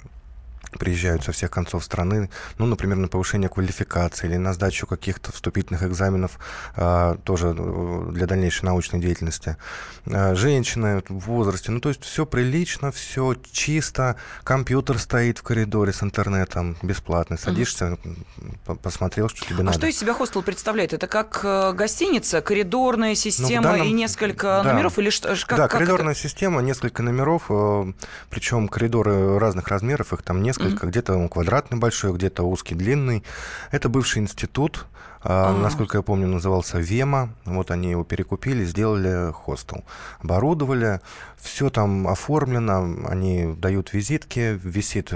приезжают 0.78 1.24
со 1.24 1.32
всех 1.32 1.52
концов 1.52 1.84
страны, 1.84 2.30
ну, 2.58 2.66
например, 2.66 2.98
на 2.98 3.08
повышение 3.08 3.50
квалификации 3.50 4.28
или 4.28 4.38
на 4.38 4.54
сдачу 4.54 4.88
каких-то 4.88 5.32
вступительных 5.32 5.84
экзаменов 5.84 6.40
а, 6.76 7.18
тоже 7.24 7.54
э, 7.58 8.12
для 8.12 8.26
дальнейшей 8.26 8.66
научной 8.66 9.00
деятельности. 9.00 9.58
А, 10.06 10.34
женщины 10.36 11.04
в 11.10 11.20
возрасте, 11.26 11.72
ну, 11.72 11.82
то 11.82 11.90
есть 11.90 12.04
все 12.04 12.26
прилично, 12.26 12.92
все 12.92 13.36
чисто, 13.52 14.16
компьютер 14.44 14.98
стоит 14.98 15.40
в 15.40 15.44
коридоре 15.44 15.92
с 15.92 16.04
интернетом 16.04 16.78
бесплатный, 16.82 17.38
садишься, 17.38 17.98
mm-hmm. 18.04 18.78
посмотрел, 18.78 19.30
что 19.30 19.46
тебе 19.46 19.60
а 19.60 19.64
надо. 19.64 19.72
А 19.72 19.74
что 19.74 19.88
из 19.88 19.98
себя 19.98 20.14
хостел 20.14 20.42
представляет? 20.42 20.94
Это 20.94 21.08
как 21.08 21.42
э, 21.44 21.74
гостиница, 21.74 22.42
коридорная 22.42 23.16
система 23.16 23.72
ну, 23.72 23.78
данном... 23.78 23.88
и 23.88 23.92
несколько 23.92 24.62
да. 24.64 24.72
номеров? 24.72 24.98
Или 25.00 25.10
что, 25.10 25.36
как, 25.48 25.58
да, 25.58 25.68
как 25.68 25.80
коридорная 25.80 26.14
это? 26.14 26.22
система, 26.22 26.62
несколько 26.62 27.04
номеров, 27.04 27.44
э, 27.50 27.92
причем 28.30 28.70
коридоры 28.70 29.38
разных 29.38 29.68
размеров, 29.68 30.14
их 30.14 30.22
там 30.22 30.42
несколько 30.42 30.51
несколько, 30.52 30.86
mm-hmm. 30.86 30.90
где-то 30.90 31.16
он 31.16 31.30
квадратный 31.30 31.80
большой, 31.80 32.14
где-то 32.14 32.44
узкий 32.44 32.76
длинный. 32.76 33.24
Это 33.72 33.88
бывший 33.90 34.20
институт, 34.20 34.86
а, 35.24 35.58
насколько 35.58 35.98
я 35.98 36.02
помню, 36.02 36.28
назывался 36.28 36.80
Вема. 36.80 37.34
Вот 37.46 37.72
они 37.72 37.92
его 37.92 38.04
перекупили, 38.04 38.66
сделали 38.66 39.32
хостел. 39.32 39.84
Оборудовали, 40.22 41.00
все 41.40 41.70
там 41.70 42.08
оформлено, 42.08 43.08
они 43.08 43.56
дают 43.56 43.94
визитки, 43.94 44.60
висит 44.62 45.14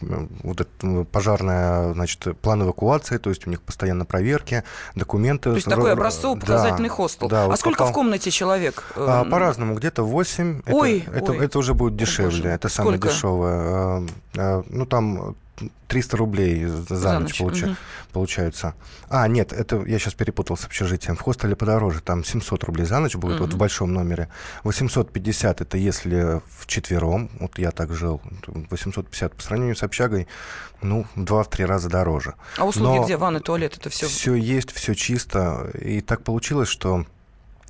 вот 0.00 0.60
это 0.60 1.04
пожарная, 1.04 1.92
значит, 1.94 2.38
план 2.40 2.62
эвакуации, 2.62 3.18
то 3.18 3.30
есть 3.30 3.46
у 3.46 3.50
них 3.50 3.62
постоянно 3.62 4.04
проверки, 4.04 4.64
документы. 4.94 5.50
То 5.50 5.56
есть 5.56 5.68
такой 5.68 5.92
образцово-показательный 5.92 6.88
да, 6.88 6.94
хостел. 6.94 7.28
Да, 7.28 7.44
а 7.44 7.46
вот 7.48 7.58
сколько 7.58 7.78
попал... 7.78 7.92
в 7.92 7.94
комнате 7.94 8.30
человек? 8.30 8.92
А, 8.96 9.24
по-разному, 9.24 9.74
где-то 9.74 10.02
8. 10.02 10.62
Ой, 10.66 10.98
это, 10.98 11.10
ой. 11.32 11.36
это, 11.36 11.44
это 11.44 11.58
уже 11.58 11.74
будет 11.74 11.96
дешевле, 11.96 12.42
Боже. 12.42 12.48
это 12.48 12.68
самое 12.68 12.98
сколько? 12.98 13.14
дешевое. 13.14 13.58
А, 13.58 14.06
а, 14.36 14.64
ну, 14.68 14.86
там 14.86 15.36
300 15.88 16.16
рублей 16.16 16.64
за, 16.64 16.96
за 16.96 17.18
ночь, 17.18 17.40
ночь. 17.40 17.40
Получа- 17.40 17.66
угу. 17.70 17.76
получается. 18.12 18.74
А, 19.08 19.26
нет, 19.28 19.52
это 19.52 19.82
я 19.86 19.98
сейчас 19.98 20.14
перепутал 20.14 20.56
с 20.56 20.64
общежитием. 20.64 21.16
В 21.16 21.20
хостеле 21.20 21.56
подороже, 21.56 22.00
там 22.00 22.24
700 22.24 22.64
рублей 22.64 22.86
за 22.86 22.98
ночь 22.98 23.14
будет, 23.14 23.36
угу. 23.36 23.44
вот 23.44 23.54
в 23.54 23.56
большом 23.56 23.92
номере. 23.92 24.28
850 24.64 25.60
это 25.60 25.78
если 25.78 26.42
в 26.48 26.66
четвером, 26.66 27.30
вот 27.40 27.58
я 27.58 27.70
так 27.70 27.92
жил, 27.92 28.20
850 28.46 29.34
по 29.34 29.42
сравнению 29.42 29.76
с 29.76 29.82
общагой, 29.82 30.26
ну, 30.82 31.06
в 31.14 31.20
2-3 31.22 31.64
раза 31.64 31.88
дороже. 31.88 32.34
А 32.58 32.64
услуги 32.66 32.98
Но 32.98 33.04
где? 33.04 33.16
Ванны, 33.16 33.40
туалет, 33.40 33.76
это 33.76 33.88
все? 33.90 34.06
Все 34.06 34.34
есть, 34.34 34.72
все 34.72 34.94
чисто. 34.94 35.70
И 35.80 36.00
так 36.00 36.22
получилось, 36.22 36.68
что 36.68 37.06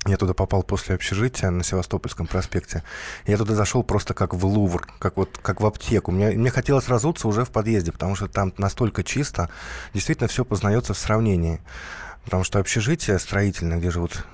я 0.05 0.17
туда 0.17 0.33
попал 0.33 0.63
после 0.63 0.95
общежития 0.95 1.49
на 1.49 1.63
Севастопольском 1.63 2.27
проспекте. 2.27 2.83
Я 3.25 3.37
туда 3.37 3.55
зашел 3.55 3.83
просто 3.83 4.13
как 4.13 4.33
в 4.33 4.45
Лувр, 4.45 4.87
как 4.99 5.17
вот 5.17 5.37
как 5.41 5.59
в 5.59 5.65
аптеку. 5.65 6.11
Мне, 6.11 6.31
мне 6.31 6.49
хотелось 6.49 6.87
разуться 6.87 7.27
уже 7.27 7.43
в 7.43 7.49
подъезде, 7.49 7.91
потому 7.91 8.15
что 8.15 8.27
там 8.27 8.53
настолько 8.57 9.03
чисто. 9.03 9.49
Действительно, 9.93 10.27
все 10.27 10.45
познается 10.45 10.93
в 10.93 10.97
сравнении. 10.97 11.59
Потому 12.23 12.43
что 12.43 12.59
общежитие 12.59 13.19
строительное, 13.19 13.77
где 13.77 13.89
живут 13.89 14.25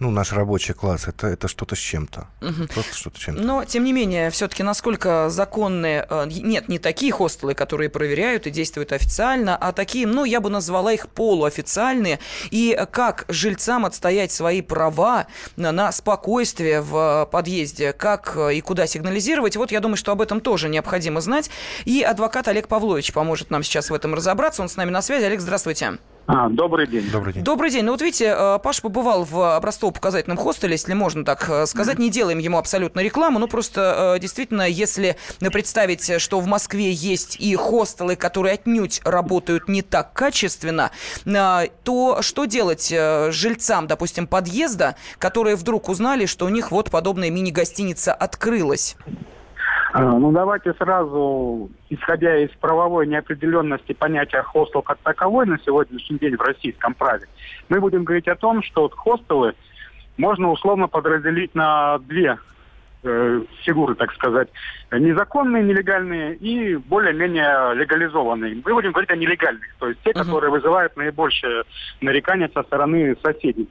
ну, 0.00 0.10
наш 0.10 0.32
рабочий 0.32 0.74
класс, 0.74 1.06
это, 1.06 1.28
это 1.28 1.48
что-то 1.48 1.76
с 1.76 1.78
чем-то. 1.78 2.26
Угу. 2.40 2.66
Просто 2.74 2.94
что-то 2.96 3.18
с 3.18 3.22
чем-то. 3.22 3.42
Но, 3.42 3.64
тем 3.64 3.84
не 3.84 3.92
менее, 3.92 4.30
все-таки 4.30 4.62
насколько 4.62 5.30
законные... 5.30 6.06
Э, 6.10 6.26
нет, 6.26 6.68
не 6.68 6.78
такие 6.78 7.12
хостелы, 7.12 7.54
которые 7.54 7.90
проверяют 7.90 8.46
и 8.46 8.50
действуют 8.50 8.92
официально, 8.92 9.56
а 9.56 9.72
такие, 9.72 10.06
ну, 10.06 10.24
я 10.24 10.40
бы 10.40 10.50
назвала 10.50 10.92
их 10.92 11.08
полуофициальные. 11.08 12.18
И 12.50 12.78
как 12.90 13.24
жильцам 13.28 13.86
отстоять 13.86 14.32
свои 14.32 14.62
права 14.62 15.26
на, 15.56 15.70
на 15.72 15.92
спокойствие 15.92 16.80
в 16.80 17.28
подъезде, 17.30 17.92
как 17.92 18.36
и 18.36 18.60
куда 18.60 18.86
сигнализировать, 18.86 19.56
вот 19.56 19.70
я 19.70 19.80
думаю, 19.80 19.96
что 19.96 20.12
об 20.12 20.20
этом 20.20 20.40
тоже 20.40 20.68
необходимо 20.68 21.20
знать. 21.20 21.50
И 21.84 22.02
адвокат 22.02 22.48
Олег 22.48 22.68
Павлович 22.68 23.12
поможет 23.12 23.50
нам 23.50 23.62
сейчас 23.62 23.90
в 23.90 23.94
этом 23.94 24.14
разобраться. 24.14 24.62
Он 24.62 24.68
с 24.68 24.76
нами 24.76 24.90
на 24.90 25.02
связи. 25.02 25.24
Олег, 25.24 25.40
здравствуйте. 25.40 25.98
А, 26.26 26.48
добрый 26.48 26.86
день. 26.86 27.10
Добрый 27.10 27.34
день. 27.34 27.44
Добрый 27.44 27.70
день. 27.70 27.84
Ну 27.84 27.92
вот 27.92 28.00
видите, 28.00 28.34
э, 28.36 28.58
Паш 28.62 28.80
побывал 28.80 29.24
в 29.24 29.56
образцово-показательном 29.56 30.38
хостеле, 30.38 30.72
если 30.72 30.94
можно 30.94 31.22
так 31.24 31.48
э, 31.50 31.66
сказать. 31.66 31.98
Не 31.98 32.08
делаем 32.08 32.38
ему 32.38 32.56
абсолютно 32.56 33.00
рекламу, 33.00 33.38
но 33.38 33.46
просто 33.46 34.14
э, 34.16 34.20
действительно, 34.20 34.62
если 34.62 35.16
представить, 35.40 36.20
что 36.20 36.40
в 36.40 36.46
Москве 36.46 36.90
есть 36.90 37.36
и 37.38 37.54
хостелы, 37.56 38.16
которые 38.16 38.54
отнюдь 38.54 39.02
работают 39.04 39.68
не 39.68 39.82
так 39.82 40.12
качественно, 40.14 40.90
то 41.24 42.18
что 42.22 42.44
делать 42.46 42.88
жильцам, 42.88 43.86
допустим, 43.86 44.26
подъезда, 44.26 44.96
которые 45.18 45.56
вдруг 45.56 45.88
узнали, 45.88 46.26
что 46.26 46.46
у 46.46 46.48
них 46.48 46.70
вот 46.70 46.90
подобная 46.90 47.30
мини-гостиница 47.30 48.14
открылась? 48.14 48.96
А, 49.94 50.18
ну, 50.18 50.32
давайте 50.32 50.72
сразу, 50.74 51.70
исходя 51.88 52.36
из 52.38 52.50
правовой 52.60 53.06
неопределенности 53.06 53.92
понятия 53.92 54.42
хостел 54.42 54.82
как 54.82 54.98
таковой 54.98 55.46
на 55.46 55.56
сегодняшний 55.60 56.18
день 56.18 56.34
в 56.36 56.40
российском 56.40 56.94
праве, 56.94 57.28
мы 57.68 57.80
будем 57.80 58.02
говорить 58.02 58.26
о 58.26 58.34
том, 58.34 58.60
что 58.64 58.82
вот 58.82 58.94
хостелы 58.94 59.54
можно 60.16 60.50
условно 60.50 60.88
подразделить 60.88 61.54
на 61.54 61.98
две 61.98 62.38
э, 63.04 63.42
фигуры, 63.62 63.94
так 63.94 64.12
сказать, 64.14 64.48
незаконные, 64.90 65.62
нелегальные 65.62 66.34
и 66.38 66.74
более-менее 66.74 67.76
легализованные. 67.76 68.60
Мы 68.64 68.74
будем 68.74 68.90
говорить 68.90 69.12
о 69.12 69.16
нелегальных, 69.16 69.76
то 69.78 69.90
есть 69.90 70.00
те, 70.02 70.10
uh-huh. 70.10 70.24
которые 70.24 70.50
вызывают 70.50 70.96
наибольшее 70.96 71.62
нарекание 72.00 72.50
со 72.52 72.64
стороны 72.64 73.16
соседей. 73.22 73.68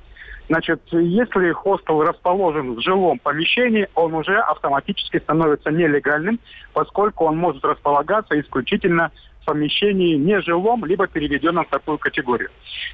Значит, 0.49 0.81
если 0.91 1.51
хостел 1.51 2.01
расположен 2.03 2.75
в 2.75 2.81
жилом 2.81 3.19
помещении, 3.19 3.87
он 3.95 4.13
уже 4.13 4.37
автоматически 4.39 5.19
становится 5.19 5.71
нелегальным, 5.71 6.39
поскольку 6.73 7.25
он 7.25 7.37
может 7.37 7.63
располагаться 7.63 8.39
исключительно 8.39 9.11
в 9.41 9.45
помещении 9.45 10.15
нежилом, 10.15 10.85
либо 10.85 11.07
переведенном 11.07 11.65
в 11.65 11.69
такую 11.69 11.97
категорию. 11.97 12.49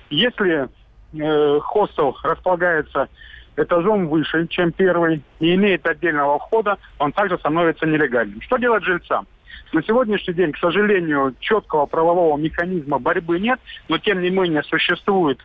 Если 0.09 0.67
э, 1.13 1.59
хостел 1.59 2.15
располагается 2.23 3.09
этажом 3.57 4.07
выше, 4.07 4.47
чем 4.47 4.71
первый, 4.71 5.23
и 5.39 5.55
имеет 5.55 5.85
отдельного 5.85 6.37
входа, 6.39 6.77
он 6.97 7.11
также 7.11 7.37
становится 7.37 7.85
нелегальным. 7.85 8.41
Что 8.41 8.57
делать 8.57 8.83
жильцам? 8.83 9.27
На 9.73 9.83
сегодняшний 9.83 10.33
день, 10.33 10.51
к 10.51 10.57
сожалению, 10.57 11.35
четкого 11.39 11.85
правового 11.85 12.37
механизма 12.37 12.99
борьбы 12.99 13.39
нет, 13.39 13.59
но 13.87 13.97
тем 13.97 14.21
не 14.21 14.29
менее 14.29 14.63
существует 14.63 15.39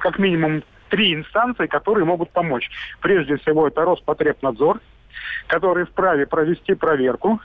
как 0.00 0.18
минимум 0.18 0.62
три 0.88 1.14
инстанции, 1.14 1.66
которые 1.66 2.04
могут 2.04 2.30
помочь. 2.30 2.70
Прежде 3.00 3.36
всего, 3.36 3.68
это 3.68 3.82
Роспотребнадзор, 3.82 4.80
который 5.46 5.84
вправе 5.84 6.26
провести 6.26 6.74
проверку 6.74 7.40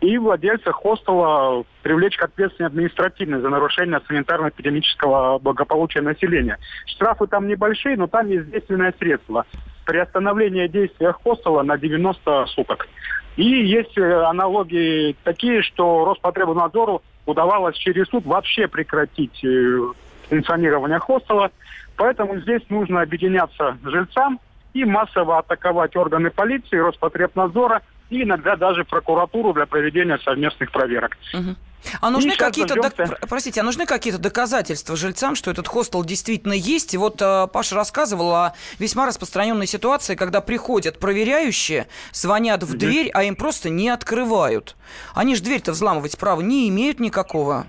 и 0.00 0.16
владельца 0.16 0.72
хостела 0.72 1.64
привлечь 1.82 2.16
к 2.16 2.22
ответственности 2.22 2.72
административной 2.72 3.40
за 3.40 3.48
нарушение 3.48 4.00
санитарно-эпидемического 4.08 5.38
благополучия 5.38 6.00
населения. 6.00 6.58
Штрафы 6.86 7.26
там 7.26 7.48
небольшие, 7.48 7.96
но 7.96 8.06
там 8.06 8.28
есть 8.28 8.50
действенное 8.50 8.94
средство. 8.98 9.44
Приостановление 9.84 10.68
действия 10.68 11.12
хостела 11.12 11.62
на 11.62 11.76
90 11.76 12.46
суток. 12.46 12.88
И 13.36 13.44
есть 13.44 13.96
э, 13.96 14.22
аналогии 14.24 15.16
такие, 15.24 15.62
что 15.62 16.04
Роспотребнадзору 16.04 17.02
удавалось 17.26 17.76
через 17.76 18.06
суд 18.08 18.24
вообще 18.24 18.68
прекратить 18.68 19.44
функционирование 20.30 20.98
хостела. 20.98 21.50
Поэтому 21.96 22.40
здесь 22.40 22.62
нужно 22.70 23.02
объединяться 23.02 23.76
жильцам 23.84 24.40
и 24.72 24.84
массово 24.84 25.38
атаковать 25.38 25.96
органы 25.96 26.30
полиции, 26.30 26.78
Роспотребнадзора 26.78 27.82
и 28.08 28.22
иногда 28.22 28.56
даже 28.56 28.84
прокуратуру 28.84 29.52
для 29.52 29.66
проведения 29.66 30.18
совместных 30.18 30.70
проверок. 30.72 31.18
Угу. 31.34 31.56
А 32.00 32.10
нужны 32.10 32.36
какие-то, 32.36 32.74
дождемся... 32.74 33.16
простите, 33.28 33.60
а 33.60 33.64
нужны 33.64 33.86
какие-то 33.86 34.18
доказательства 34.18 34.96
жильцам, 34.96 35.34
что 35.34 35.50
этот 35.50 35.66
хостел 35.66 36.04
действительно 36.04 36.52
есть? 36.52 36.94
И 36.94 36.98
вот 36.98 37.20
э, 37.22 37.48
Паша 37.52 37.74
рассказывал 37.74 38.34
о 38.34 38.54
весьма 38.78 39.06
распространенной 39.06 39.66
ситуации, 39.66 40.14
когда 40.14 40.40
приходят 40.40 40.98
проверяющие, 40.98 41.86
звонят 42.12 42.62
в 42.62 42.76
дверь, 42.76 43.10
а 43.14 43.24
им 43.24 43.34
просто 43.34 43.70
не 43.70 43.88
открывают. 43.88 44.76
Они 45.14 45.34
же 45.34 45.42
дверь-то 45.42 45.72
взламывать 45.72 46.18
права 46.18 46.40
не 46.40 46.68
имеют 46.68 47.00
никакого. 47.00 47.66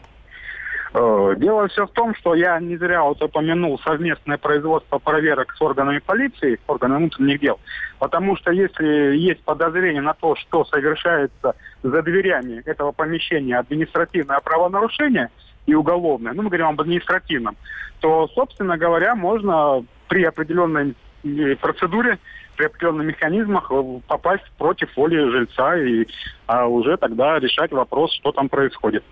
Э, 0.93 1.35
дело 1.37 1.69
все 1.69 1.87
в 1.87 1.91
том, 1.91 2.13
что 2.15 2.35
я 2.35 2.59
не 2.59 2.75
зря 2.75 3.03
вот 3.03 3.21
упомянул 3.21 3.79
совместное 3.79 4.37
производство 4.37 4.97
проверок 4.99 5.53
с 5.55 5.61
органами 5.61 5.99
полиции, 5.99 6.59
органами 6.67 6.97
внутренних 6.97 7.39
дел, 7.39 7.59
потому 7.99 8.35
что 8.35 8.51
если 8.51 9.15
есть 9.15 9.41
подозрение 9.43 10.01
на 10.01 10.13
то, 10.13 10.35
что 10.35 10.65
совершается 10.65 11.55
за 11.81 12.01
дверями 12.01 12.61
этого 12.65 12.91
помещения 12.91 13.57
административное 13.57 14.41
правонарушение 14.41 15.29
и 15.65 15.73
уголовное, 15.73 16.33
ну 16.33 16.43
мы 16.43 16.49
говорим 16.49 16.67
об 16.67 16.81
административном, 16.81 17.55
то, 18.01 18.27
собственно 18.35 18.77
говоря, 18.77 19.15
можно 19.15 19.85
при 20.09 20.25
определенной 20.25 20.93
э, 21.23 21.55
процедуре 21.55 22.19
при 22.57 22.65
определенных 22.65 23.07
механизмах 23.07 23.71
э, 23.71 23.99
попасть 24.07 24.43
против 24.57 24.95
воли 24.97 25.15
жильца 25.31 25.77
и 25.77 26.05
а 26.47 26.67
уже 26.67 26.97
тогда 26.97 27.39
решать 27.39 27.71
вопрос, 27.71 28.13
что 28.13 28.33
там 28.33 28.49
происходит. 28.49 29.05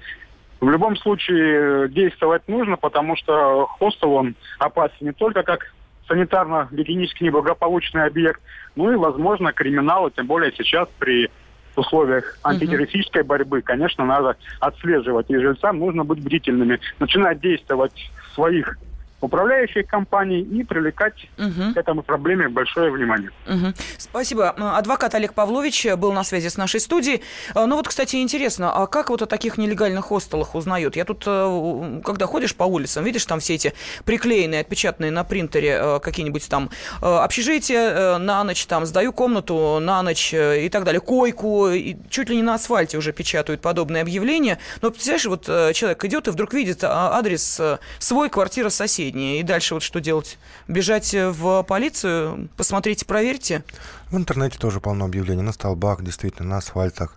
В 0.61 0.69
любом 0.69 0.97
случае 0.97 1.87
действовать 1.89 2.47
нужно, 2.47 2.75
потому 2.75 3.15
что 3.15 3.65
хостел, 3.65 4.13
он 4.13 4.35
опасен 4.59 4.95
не 4.99 5.13
только 5.13 5.43
как 5.43 5.73
санитарно-гигиенически 6.09 7.23
неблагополучный 7.23 8.05
объект, 8.05 8.41
ну 8.75 8.91
и, 8.91 8.95
возможно, 8.95 9.53
криминал, 9.53 10.09
тем 10.09 10.27
более 10.27 10.51
сейчас 10.51 10.89
при 10.97 11.29
условиях 11.75 12.37
антитеррористической 12.43 13.23
борьбы, 13.23 13.61
конечно, 13.61 14.03
надо 14.03 14.35
отслеживать. 14.59 15.29
И 15.29 15.37
жильцам 15.37 15.79
нужно 15.79 16.03
быть 16.03 16.19
бдительными, 16.19 16.79
начинать 16.99 17.39
действовать 17.39 18.11
в 18.23 18.35
своих 18.35 18.77
управляющих 19.21 19.87
компаний 19.87 20.41
и 20.41 20.63
привлекать 20.63 21.27
угу. 21.37 21.73
к 21.73 21.77
этому 21.77 22.03
проблеме 22.03 22.47
большое 22.47 22.91
внимание. 22.91 23.31
Угу. 23.47 23.73
Спасибо. 23.97 24.49
Адвокат 24.49 25.15
Олег 25.15 25.33
Павлович 25.33 25.87
был 25.97 26.13
на 26.13 26.23
связи 26.23 26.47
с 26.47 26.57
нашей 26.57 26.79
студией. 26.79 27.21
А, 27.53 27.65
ну 27.65 27.75
вот, 27.75 27.87
кстати, 27.87 28.17
интересно, 28.17 28.71
а 28.73 28.87
как 28.87 29.09
вот 29.09 29.21
о 29.21 29.25
таких 29.25 29.57
нелегальных 29.57 30.05
хостелах 30.05 30.55
узнают? 30.55 30.95
Я 30.95 31.05
тут, 31.05 31.23
э, 31.25 32.01
когда 32.05 32.25
ходишь 32.25 32.55
по 32.55 32.63
улицам, 32.63 33.03
видишь 33.03 33.25
там 33.25 33.39
все 33.39 33.55
эти 33.55 33.73
приклеенные, 34.05 34.61
отпечатанные 34.61 35.11
на 35.11 35.23
принтере 35.23 35.77
э, 35.81 35.99
какие-нибудь 35.99 36.47
там 36.49 36.69
э, 37.01 37.05
общежития 37.05 38.17
на 38.17 38.43
ночь, 38.43 38.65
там, 38.65 38.85
сдаю 38.85 39.11
комнату 39.11 39.79
на 39.81 40.01
ночь 40.01 40.33
и 40.33 40.69
так 40.71 40.83
далее, 40.83 41.01
койку, 41.01 41.69
и 41.69 41.97
чуть 42.09 42.29
ли 42.29 42.37
не 42.37 42.43
на 42.43 42.55
асфальте 42.55 42.97
уже 42.97 43.11
печатают 43.11 43.61
подобные 43.61 44.01
объявления. 44.01 44.59
Но, 44.81 44.91
представляешь, 44.91 45.25
вот 45.25 45.45
человек 45.75 46.05
идет 46.05 46.27
и 46.27 46.31
вдруг 46.31 46.53
видит 46.53 46.83
а, 46.83 47.17
адрес 47.17 47.61
свой, 47.99 48.29
квартира 48.29 48.69
соседей 48.69 49.08
последнее. 49.09 49.39
И 49.39 49.43
дальше 49.43 49.73
вот 49.73 49.83
что 49.83 49.99
делать? 49.99 50.37
Бежать 50.67 51.13
в 51.13 51.63
полицию? 51.63 52.49
Посмотрите, 52.55 53.05
проверьте? 53.05 53.63
В 54.11 54.17
интернете 54.17 54.57
тоже 54.57 54.79
полно 54.79 55.05
объявлений. 55.05 55.41
На 55.41 55.53
столбах, 55.53 56.03
действительно, 56.03 56.49
на 56.49 56.57
асфальтах. 56.57 57.15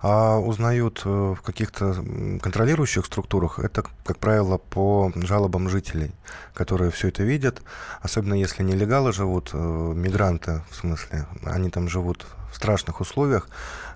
А 0.00 0.38
узнают 0.38 1.02
э, 1.04 1.08
в 1.08 1.42
каких-то 1.42 1.92
контролирующих 2.40 3.04
структурах, 3.04 3.58
это, 3.58 3.82
как 4.04 4.18
правило, 4.18 4.58
по 4.58 5.10
жалобам 5.16 5.68
жителей, 5.68 6.12
которые 6.54 6.92
все 6.92 7.08
это 7.08 7.24
видят, 7.24 7.62
особенно 8.00 8.34
если 8.34 8.62
нелегалы 8.62 9.12
живут, 9.12 9.50
э, 9.52 9.58
мигранты, 9.58 10.62
в 10.70 10.76
смысле, 10.76 11.26
они 11.44 11.70
там 11.70 11.88
живут 11.88 12.26
в 12.52 12.56
страшных 12.56 13.00
условиях, 13.00 13.48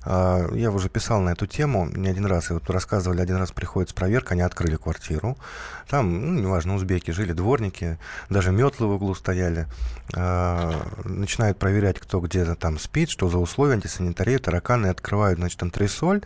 я 0.04 0.70
уже 0.70 0.88
писал 0.88 1.20
на 1.20 1.30
эту 1.30 1.46
тему 1.46 1.88
не 1.92 2.08
один 2.08 2.26
раз. 2.26 2.50
И 2.50 2.54
вот 2.54 2.68
рассказывали, 2.70 3.20
один 3.20 3.36
раз 3.36 3.52
приходит 3.52 3.90
с 3.90 3.92
проверкой, 3.92 4.36
они 4.36 4.42
открыли 4.42 4.76
квартиру. 4.76 5.36
Там, 5.88 6.34
ну, 6.34 6.40
неважно, 6.40 6.74
узбеки 6.74 7.10
жили, 7.10 7.32
дворники, 7.32 7.98
даже 8.30 8.50
метлы 8.50 8.86
в 8.86 8.92
углу 8.92 9.14
стояли. 9.14 9.66
А, 10.14 10.88
начинают 11.04 11.58
проверять, 11.58 12.00
кто 12.00 12.20
где-то 12.20 12.54
там 12.56 12.78
спит, 12.78 13.10
что 13.10 13.28
за 13.28 13.38
условия, 13.38 13.74
антисанитария, 13.74 14.38
тараканы. 14.38 14.86
Открывают, 14.86 15.38
значит, 15.38 15.62
антресоль, 15.62 16.22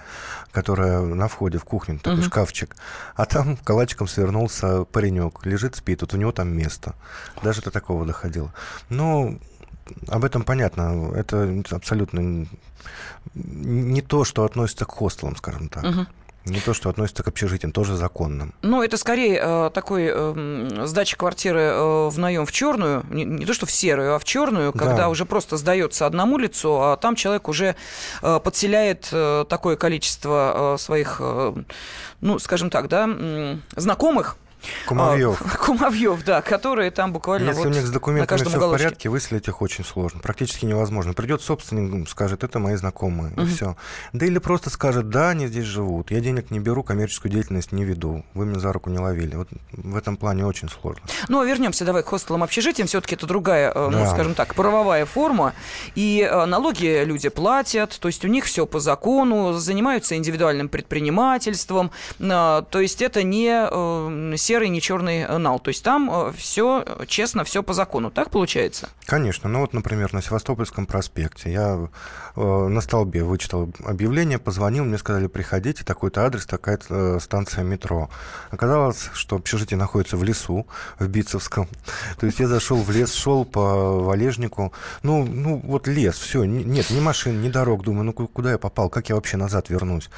которая 0.53 1.01
на 1.03 1.29
входе 1.29 1.59
в 1.59 1.65
кухню, 1.65 1.99
такой 1.99 2.21
uh-huh. 2.21 2.27
шкафчик. 2.27 2.77
А 3.15 3.27
там 3.27 3.57
калачиком 3.57 4.09
свернулся 4.09 4.85
паренек. 4.85 5.45
Лежит, 5.45 5.77
спит, 5.77 6.01
вот 6.01 6.15
у 6.15 6.17
него 6.17 6.33
там 6.33 6.49
место. 6.49 6.95
Даже 7.43 7.63
до 7.63 7.71
такого 7.71 8.07
доходило. 8.07 8.55
Ну, 8.89 9.39
об 10.09 10.25
этом 10.25 10.43
понятно. 10.43 11.13
Это 11.15 11.63
абсолютно 11.71 12.47
не 13.35 14.03
то, 14.03 14.25
что 14.25 14.45
относится 14.45 14.85
к 14.85 14.93
хостелам, 14.93 15.37
скажем 15.37 15.69
так. 15.69 15.85
Угу. 15.85 16.07
Не 16.47 16.61
то, 16.61 16.75
что 16.75 16.91
относится 16.91 17.25
к 17.25 17.29
общежитиям, 17.29 17.73
тоже 17.73 17.97
законным. 17.97 18.55
Ну, 18.63 18.81
это 18.81 18.97
скорее 18.97 19.41
э, 19.43 19.71
такой 19.75 20.09
э, 20.09 20.85
сдача 20.85 21.17
квартиры 21.17 21.61
э, 21.61 22.09
в 22.09 22.17
наем 22.19 22.47
в 22.47 22.53
черную, 22.53 23.05
не, 23.11 23.25
не 23.25 23.45
то, 23.45 23.53
что 23.53 23.67
в 23.67 23.73
серую, 23.73 24.15
а 24.15 24.21
в 24.21 24.25
черную, 24.25 24.73
когда 24.73 24.97
да. 24.97 25.09
уже 25.09 25.25
просто 25.25 25.57
сдается 25.57 26.07
одному 26.07 26.39
лицу, 26.39 26.81
а 26.81 26.97
там 26.99 27.17
человек 27.17 27.49
уже 27.49 27.75
э, 28.23 28.39
подселяет 28.39 29.09
э, 29.11 29.45
такое 29.49 29.75
количество 29.75 30.75
э, 30.77 30.79
своих, 30.79 31.17
э, 31.19 31.53
ну, 32.21 32.39
скажем 32.39 32.71
так, 32.71 32.87
да, 32.87 33.09
э, 33.09 33.57
знакомых, 33.75 34.37
Кумовьев. 34.87 35.41
А, 35.41 35.57
кумовьев, 35.65 36.25
да, 36.25 36.43
которые 36.43 36.91
там 36.91 37.13
буквально 37.13 37.49
Если 37.49 37.59
вот 37.59 37.67
у 37.67 37.71
них 37.71 37.87
с 37.87 37.91
документами 37.91 38.45
все 38.45 38.59
в 38.59 38.71
порядке, 38.71 39.09
выселить 39.09 39.49
их 39.49 39.63
очень 39.63 39.85
сложно, 39.85 40.21
практически 40.21 40.65
невозможно. 40.65 41.13
Придет 41.13 41.43
собственник, 41.43 42.09
скажет, 42.09 42.45
это 42.45 42.59
мои 42.59 42.77
знакомые, 42.77 43.33
угу. 43.33 43.43
и 43.43 43.47
все. 43.47 43.77
Да 44.13 44.27
или 44.27 44.39
просто 44.39 44.71
скажет, 44.71 45.09
да, 45.09 45.31
они 45.31 45.47
здесь 45.47 45.65
живут, 45.65 46.11
я 46.11 46.21
денег 46.21 46.51
не 46.51 46.61
беру, 46.61 46.83
коммерческую 46.83 47.33
деятельность 47.33 47.73
не 47.73 47.85
веду, 47.85 48.25
вы 48.35 48.47
меня 48.47 48.61
за 48.61 48.73
руку 48.73 48.91
не 48.91 48.99
ловили. 48.99 49.37
Вот 49.37 49.49
в 49.73 49.97
этом 49.97 50.17
плане 50.17 50.47
очень 50.47 50.69
сложно. 50.69 51.03
Ну, 51.29 51.41
а 51.41 51.45
вернемся 51.45 51.85
давай 51.85 52.03
к 52.03 52.07
хостелам 52.07 52.43
общежитиям, 52.43 52.89
все-таки 52.89 53.15
это 53.15 53.27
другая, 53.27 53.71
э, 53.71 53.85
ну, 53.87 53.91
да. 53.91 54.05
ну, 54.05 54.11
скажем 54.11 54.35
так, 54.35 54.55
правовая 54.55 55.07
форма, 55.07 55.55
и 55.95 56.27
э, 56.29 56.45
налоги 56.47 57.05
люди 57.05 57.29
платят, 57.29 57.97
то 57.99 58.09
есть 58.09 58.25
у 58.25 58.29
них 58.29 58.45
все 58.45 58.67
по 58.67 58.81
закону, 58.81 59.53
занимаются 59.55 60.17
индивидуальным 60.17 60.69
предпринимательством, 60.69 61.91
э, 62.19 62.63
то 62.71 62.81
есть 62.81 63.03
это 63.03 63.23
не 63.23 64.37
серый, 64.57 64.71
не 64.71 64.81
черный 64.81 65.39
нал. 65.39 65.61
То 65.61 65.69
есть 65.69 65.83
там 65.85 66.11
э, 66.11 66.33
все 66.35 66.83
честно, 67.07 67.45
все 67.45 67.63
по 67.63 67.75
закону. 67.75 68.11
Так 68.11 68.31
получается? 68.31 68.89
Конечно. 69.05 69.51
Ну 69.51 69.61
вот, 69.61 69.75
например, 69.75 70.15
на 70.15 70.23
Севастопольском 70.23 70.87
проспекте 70.87 71.53
я 71.53 71.89
э, 72.37 72.41
на 72.41 72.81
столбе 72.81 73.23
вычитал 73.23 73.69
объявление, 73.85 74.39
позвонил, 74.39 74.85
мне 74.85 74.97
сказали, 74.97 75.27
приходите, 75.27 75.85
такой-то 75.85 76.25
адрес, 76.25 76.47
такая-то 76.47 76.87
э, 76.89 77.21
станция 77.21 77.65
метро. 77.65 78.09
Оказалось, 78.51 79.11
что 79.13 79.37
общежитие 79.37 79.77
находится 79.77 80.17
в 80.17 80.25
лесу, 80.25 80.67
в 80.99 81.07
Битцевском. 81.07 81.69
То 82.19 82.25
есть 82.25 82.41
я 82.41 82.49
зашел 82.49 82.79
в 82.79 82.91
лес, 82.91 83.13
шел 83.13 83.45
по 83.45 84.01
валежнику. 84.01 84.73
Ну, 85.03 85.27
ну 85.27 85.61
вот 85.63 85.87
лес, 85.87 86.17
все, 86.17 86.45
нет, 86.45 86.89
ни 86.89 87.01
машин, 87.01 87.43
ни 87.43 87.51
дорог. 87.51 87.83
Думаю, 87.83 88.05
ну 88.05 88.13
куда 88.15 88.53
я 88.53 88.59
попал, 88.59 88.89
как 88.89 89.11
я 89.11 89.17
вообще 89.17 89.37
назад 89.37 89.69
вернусь? 89.69 90.09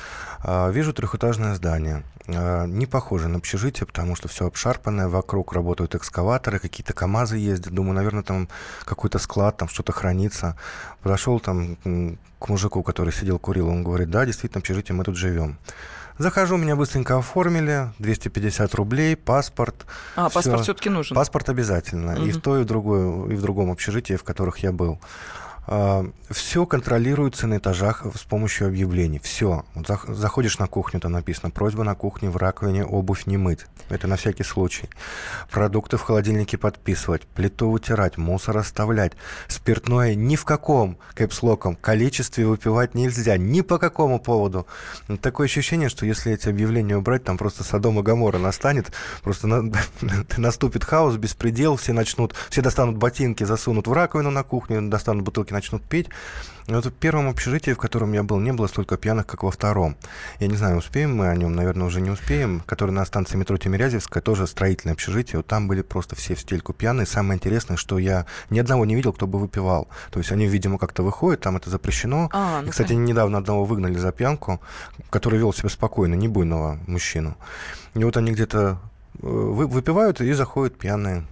А, 0.44 0.70
вижу 0.70 0.92
трехэтажное 0.92 1.55
здание. 1.57 2.05
А, 2.29 2.66
не 2.66 2.87
похоже 2.87 3.29
на 3.29 3.38
общежитие, 3.38 3.87
потому 3.87 4.14
что 4.18 4.26
все 4.26 4.46
обшарпанное, 4.48 5.07
вокруг 5.09 5.52
работают 5.52 5.94
экскаваторы, 5.94 6.59
какие-то 6.59 6.92
КАМАЗы 6.92 7.37
ездят. 7.37 7.72
Думаю, 7.72 7.94
наверное, 7.94 8.24
там 8.24 8.48
какой-то 8.85 9.20
склад, 9.20 9.57
там 9.57 9.68
что-то 9.68 9.92
хранится. 9.92 10.57
Подошел 11.02 11.38
там 11.38 11.76
к 12.40 12.48
мужику, 12.48 12.83
который 12.83 13.12
сидел, 13.12 13.38
курил, 13.38 13.68
он 13.68 13.85
говорит, 13.85 14.11
да, 14.11 14.26
действительно, 14.26 14.59
общежитие 14.59 14.96
мы 14.96 15.04
тут 15.04 15.14
живем. 15.14 15.57
Захожу, 16.18 16.57
меня 16.57 16.74
быстренько 16.74 17.16
оформили, 17.16 17.92
250 18.00 18.74
рублей, 18.74 19.16
паспорт. 19.16 19.87
А, 20.16 20.28
все. 20.28 20.35
паспорт 20.35 20.62
все-таки 20.62 20.90
нужен? 20.90 21.14
Паспорт 21.14 21.48
обязательно. 21.48 22.14
Угу. 22.14 22.22
И 22.22 22.33
в 22.33 22.40
той, 22.40 22.61
и 22.61 22.62
в, 22.64 22.66
другой, 22.66 23.33
и 23.33 23.37
в 23.37 23.40
другом 23.40 23.70
общежитии, 23.70 24.14
в 24.14 24.24
которых 24.24 24.59
я 24.59 24.72
был. 24.72 24.98
А, 25.70 26.07
все 26.31 26.64
контролируется 26.64 27.46
на 27.46 27.59
этажах 27.59 28.07
с 28.14 28.24
помощью 28.24 28.68
объявлений. 28.68 29.18
Все. 29.18 29.66
Вот 29.74 29.87
заходишь 30.09 30.59
на 30.59 30.66
кухню, 30.66 30.98
там 30.98 31.12
написано 31.12 31.50
просьба 31.50 31.85
на 31.85 31.94
кухне 31.94 32.31
в 32.31 32.38
раковине 32.38 32.87
обувь 32.87 33.26
не 33.26 33.37
мыть. 33.37 33.66
Это 33.90 34.07
на 34.07 34.16
всякий 34.16 34.44
случай. 34.44 34.88
Продукты 35.50 35.98
в 35.98 36.02
холодильнике 36.02 36.57
подписывать, 36.57 37.26
плиту 37.26 37.68
вытирать, 37.68 38.16
мусор 38.16 38.57
оставлять. 38.57 39.12
Спиртное 39.46 40.14
ни 40.14 40.37
в 40.37 40.46
каком 40.46 40.96
кэпслоком 41.14 41.76
количестве 41.76 42.46
выпивать 42.46 42.94
нельзя. 42.94 43.37
Ни 43.37 43.61
по 43.61 43.78
какому 43.78 44.20
поводу. 44.20 44.66
Такое 45.20 45.46
ощущение, 45.46 45.90
что 45.90 46.07
если 46.07 46.33
эти 46.33 46.48
объявления 46.48 46.96
убрать, 46.96 47.24
там 47.24 47.37
просто 47.37 47.62
Содом 47.62 48.00
и 48.00 48.02
Гамора 48.02 48.38
настанет. 48.38 48.90
Просто 49.22 49.46
на, 49.46 49.70
наступит 50.38 50.85
хаос, 50.85 51.16
беспредел. 51.16 51.76
Все 51.76 51.92
начнут, 51.92 52.35
все 52.48 52.62
достанут 52.62 52.96
ботинки, 52.96 53.44
засунут 53.44 53.87
в 53.87 53.92
раковину 53.92 54.31
на 54.31 54.42
кухню, 54.42 54.88
достанут 54.88 55.24
бутылки 55.24 55.57
начнут 55.58 55.82
пить. 55.82 56.08
Вот 56.68 56.84
в 56.84 56.92
первом 56.92 57.30
общежитии, 57.30 57.70
в 57.70 57.78
котором 57.78 58.12
я 58.12 58.22
был, 58.22 58.38
не 58.40 58.52
было 58.52 58.66
столько 58.66 58.98
пьяных, 58.98 59.26
как 59.26 59.42
во 59.42 59.50
втором. 59.50 59.96
Я 60.38 60.48
не 60.48 60.56
знаю, 60.56 60.76
успеем 60.76 61.16
мы 61.16 61.28
о 61.28 61.34
нем, 61.34 61.56
наверное, 61.56 61.86
уже 61.86 62.02
не 62.02 62.10
успеем. 62.10 62.62
Который 62.66 62.90
на 62.90 63.06
станции 63.06 63.38
метро 63.38 63.56
Тимирязевская, 63.56 64.22
тоже 64.22 64.46
строительное 64.46 64.92
общежитие. 64.92 65.38
Вот 65.38 65.46
там 65.46 65.66
были 65.66 65.80
просто 65.80 66.14
все 66.14 66.34
в 66.34 66.40
стельку 66.40 66.74
пьяные. 66.74 67.06
Самое 67.06 67.38
интересное, 67.38 67.78
что 67.78 67.98
я 67.98 68.26
ни 68.50 68.58
одного 68.58 68.84
не 68.84 68.94
видел, 68.94 69.14
кто 69.14 69.26
бы 69.26 69.38
выпивал. 69.38 69.88
То 70.10 70.18
есть 70.18 70.30
они, 70.30 70.46
видимо, 70.46 70.76
как-то 70.76 71.02
выходят, 71.02 71.40
там 71.40 71.56
это 71.56 71.70
запрещено. 71.70 72.28
А, 72.32 72.60
ну, 72.60 72.68
И, 72.68 72.70
кстати, 72.70 72.92
недавно 72.92 73.38
одного 73.38 73.64
выгнали 73.64 73.96
за 73.96 74.12
пьянку, 74.12 74.60
который 75.08 75.38
вел 75.38 75.54
себя 75.54 75.70
спокойно, 75.70 76.14
не 76.14 76.28
буйного 76.28 76.78
мужчину. 76.86 77.34
И 77.94 78.04
вот 78.04 78.18
они 78.18 78.32
где-то 78.32 78.78
э, 79.22 79.26
выпивают 79.26 80.20
и 80.20 80.30
заходят 80.34 80.76
пьяные. 80.76 81.24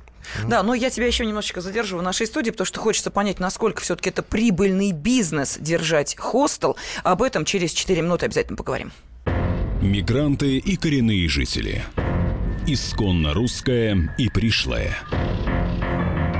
Да, 0.47 0.63
но 0.63 0.75
я 0.75 0.91
тебя 0.91 1.07
еще 1.07 1.25
немножечко 1.27 1.61
задержу 1.61 1.99
в 1.99 2.03
нашей 2.03 2.27
студии, 2.27 2.51
потому 2.51 2.67
что 2.67 2.81
хочется 2.81 3.11
понять, 3.11 3.41
насколько 3.41 3.81
все-таки 3.83 4.11
это 4.11 4.23
прибыльный 4.23 4.93
бизнес 4.93 5.59
держать 5.59 6.17
хостел. 6.17 6.77
Об 7.03 7.23
этом 7.23 7.45
через 7.45 7.73
4 7.73 8.03
минуты 8.03 8.27
обязательно 8.27 8.57
поговорим. 8.57 8.93
Мигранты 9.81 10.59
и 10.59 10.77
коренные 10.77 11.29
жители. 11.29 11.85
Исконно 12.67 13.35
русская 13.35 14.15
и 14.19 14.29
пришлая. 14.29 14.97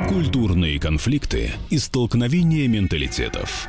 Культурные 0.09 0.81
конфликты 0.81 1.53
и 1.71 1.79
столкновения 1.79 2.67
менталитетов. 2.69 3.69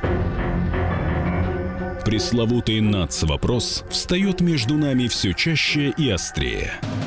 Пресловутый 2.06 2.80
НАЦ-вопрос 2.80 3.84
встает 3.90 4.40
между 4.40 4.76
нами 4.76 5.08
все 5.08 5.34
чаще 5.34 5.94
и 5.98 6.10
острее– 6.10 6.72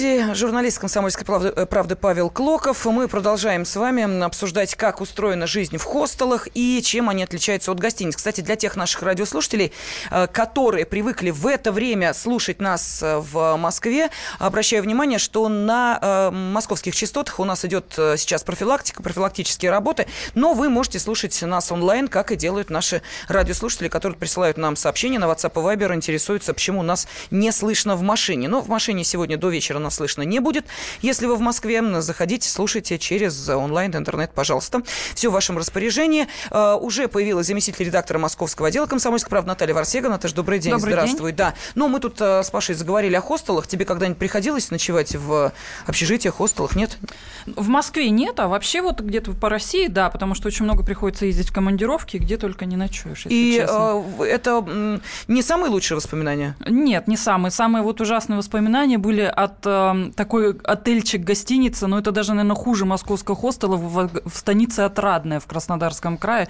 студии 0.00 0.32
журналист 0.32 0.78
«Комсомольской 0.78 1.26
правды», 1.26 1.52
э, 1.54 1.66
правды 1.66 1.94
Павел 1.94 2.30
Клоков. 2.30 2.86
Мы 2.86 3.06
продолжаем 3.06 3.66
с 3.66 3.76
вами 3.76 4.24
обсуждать, 4.24 4.74
как 4.74 5.02
устроена 5.02 5.46
жизнь 5.46 5.76
в 5.76 5.84
хостелах 5.84 6.48
и 6.54 6.80
чем 6.82 7.10
они 7.10 7.22
отличаются 7.22 7.70
от 7.70 7.78
гостиниц. 7.78 8.16
Кстати, 8.16 8.40
для 8.40 8.56
тех 8.56 8.76
наших 8.76 9.02
радиослушателей, 9.02 9.72
э, 10.10 10.26
которые 10.28 10.86
привыкли 10.86 11.30
в 11.30 11.46
это 11.46 11.70
время 11.70 12.14
слушать 12.14 12.62
нас 12.62 13.02
э, 13.02 13.18
в 13.18 13.56
Москве, 13.56 14.08
обращаю 14.38 14.82
внимание, 14.84 15.18
что 15.18 15.50
на 15.50 16.30
московских 16.32 16.96
частотах 16.96 17.38
у 17.38 17.44
нас 17.44 17.66
идет 17.66 17.92
сейчас 17.92 18.42
профилактика, 18.42 19.02
профилактические 19.02 19.70
работы, 19.70 20.06
но 20.34 20.54
вы 20.54 20.70
можете 20.70 20.98
слушать 20.98 21.42
нас 21.42 21.70
онлайн, 21.70 22.08
как 22.08 22.32
и 22.32 22.36
делают 22.36 22.70
наши 22.70 23.02
радиослушатели, 23.28 23.88
которые 23.88 24.18
присылают 24.18 24.56
нам 24.56 24.76
сообщения 24.76 25.18
на 25.18 25.26
WhatsApp 25.26 25.52
и 25.52 25.76
Viber, 25.76 25.94
интересуются, 25.94 26.54
почему 26.54 26.82
нас 26.82 27.06
не 27.30 27.52
слышно 27.52 27.96
в 27.96 28.02
машине. 28.02 28.48
Но 28.48 28.62
в 28.62 28.68
машине 28.68 29.04
сегодня 29.04 29.36
до 29.36 29.50
вечера 29.50 29.78
нас 29.78 29.89
слышно 29.90 30.22
не 30.22 30.38
будет. 30.40 30.66
Если 31.02 31.26
вы 31.26 31.36
в 31.36 31.40
Москве, 31.40 31.82
заходите, 32.00 32.48
слушайте 32.48 32.98
через 32.98 33.48
онлайн, 33.48 33.94
интернет, 33.94 34.32
пожалуйста. 34.34 34.82
Все 35.14 35.28
в 35.28 35.32
вашем 35.32 35.58
распоряжении. 35.58 36.26
Uh, 36.50 36.78
уже 36.78 37.08
появилась 37.08 37.46
заместитель 37.46 37.86
редактора 37.86 38.18
московского 38.18 38.68
отдела 38.68 38.86
«Комсомольской 38.86 39.30
правды» 39.30 39.48
Наталья 39.48 39.74
Варсега. 39.74 40.08
Наташа, 40.08 40.34
добрый 40.34 40.58
день, 40.58 40.72
добрый 40.72 40.92
здравствуй. 40.92 41.30
День. 41.30 41.36
Да. 41.36 41.54
Но 41.74 41.88
мы 41.88 42.00
тут 42.00 42.20
uh, 42.20 42.42
с 42.42 42.50
Пашей 42.50 42.74
заговорили 42.74 43.14
о 43.14 43.20
хостелах. 43.20 43.66
Тебе 43.66 43.84
когда-нибудь 43.84 44.18
приходилось 44.18 44.70
ночевать 44.70 45.14
в 45.14 45.52
общежитиях, 45.86 46.36
хостелах, 46.36 46.76
нет? 46.76 46.98
В 47.46 47.68
Москве 47.68 48.10
нет, 48.10 48.40
а 48.40 48.48
вообще 48.48 48.82
вот 48.82 49.00
где-то 49.00 49.32
по 49.32 49.48
России, 49.48 49.86
да, 49.86 50.10
потому 50.10 50.34
что 50.34 50.48
очень 50.48 50.64
много 50.64 50.82
приходится 50.84 51.26
ездить 51.26 51.50
в 51.50 51.54
командировки, 51.54 52.16
где 52.16 52.36
только 52.36 52.64
не 52.64 52.76
ночуешь, 52.76 53.26
И 53.26 53.58
uh, 53.58 54.24
это 54.24 55.00
не 55.28 55.42
самые 55.42 55.70
лучшие 55.70 55.96
воспоминания? 55.96 56.56
Нет, 56.66 57.08
не 57.08 57.16
самые. 57.16 57.50
Самые 57.50 57.82
вот 57.82 58.00
ужасные 58.00 58.38
воспоминания 58.38 58.98
были 58.98 59.22
от 59.22 59.64
э, 59.94 60.12
такой 60.14 60.56
отельчик-гостиница, 60.64 61.86
но 61.86 61.98
это 61.98 62.12
даже, 62.12 62.34
наверное, 62.34 62.56
хуже 62.56 62.84
московского 62.84 63.36
хостела 63.36 63.76
в, 63.76 64.10
в 64.24 64.36
станице 64.36 64.80
Отрадная 64.80 65.40
в 65.40 65.46
Краснодарском 65.46 66.18
крае. 66.18 66.48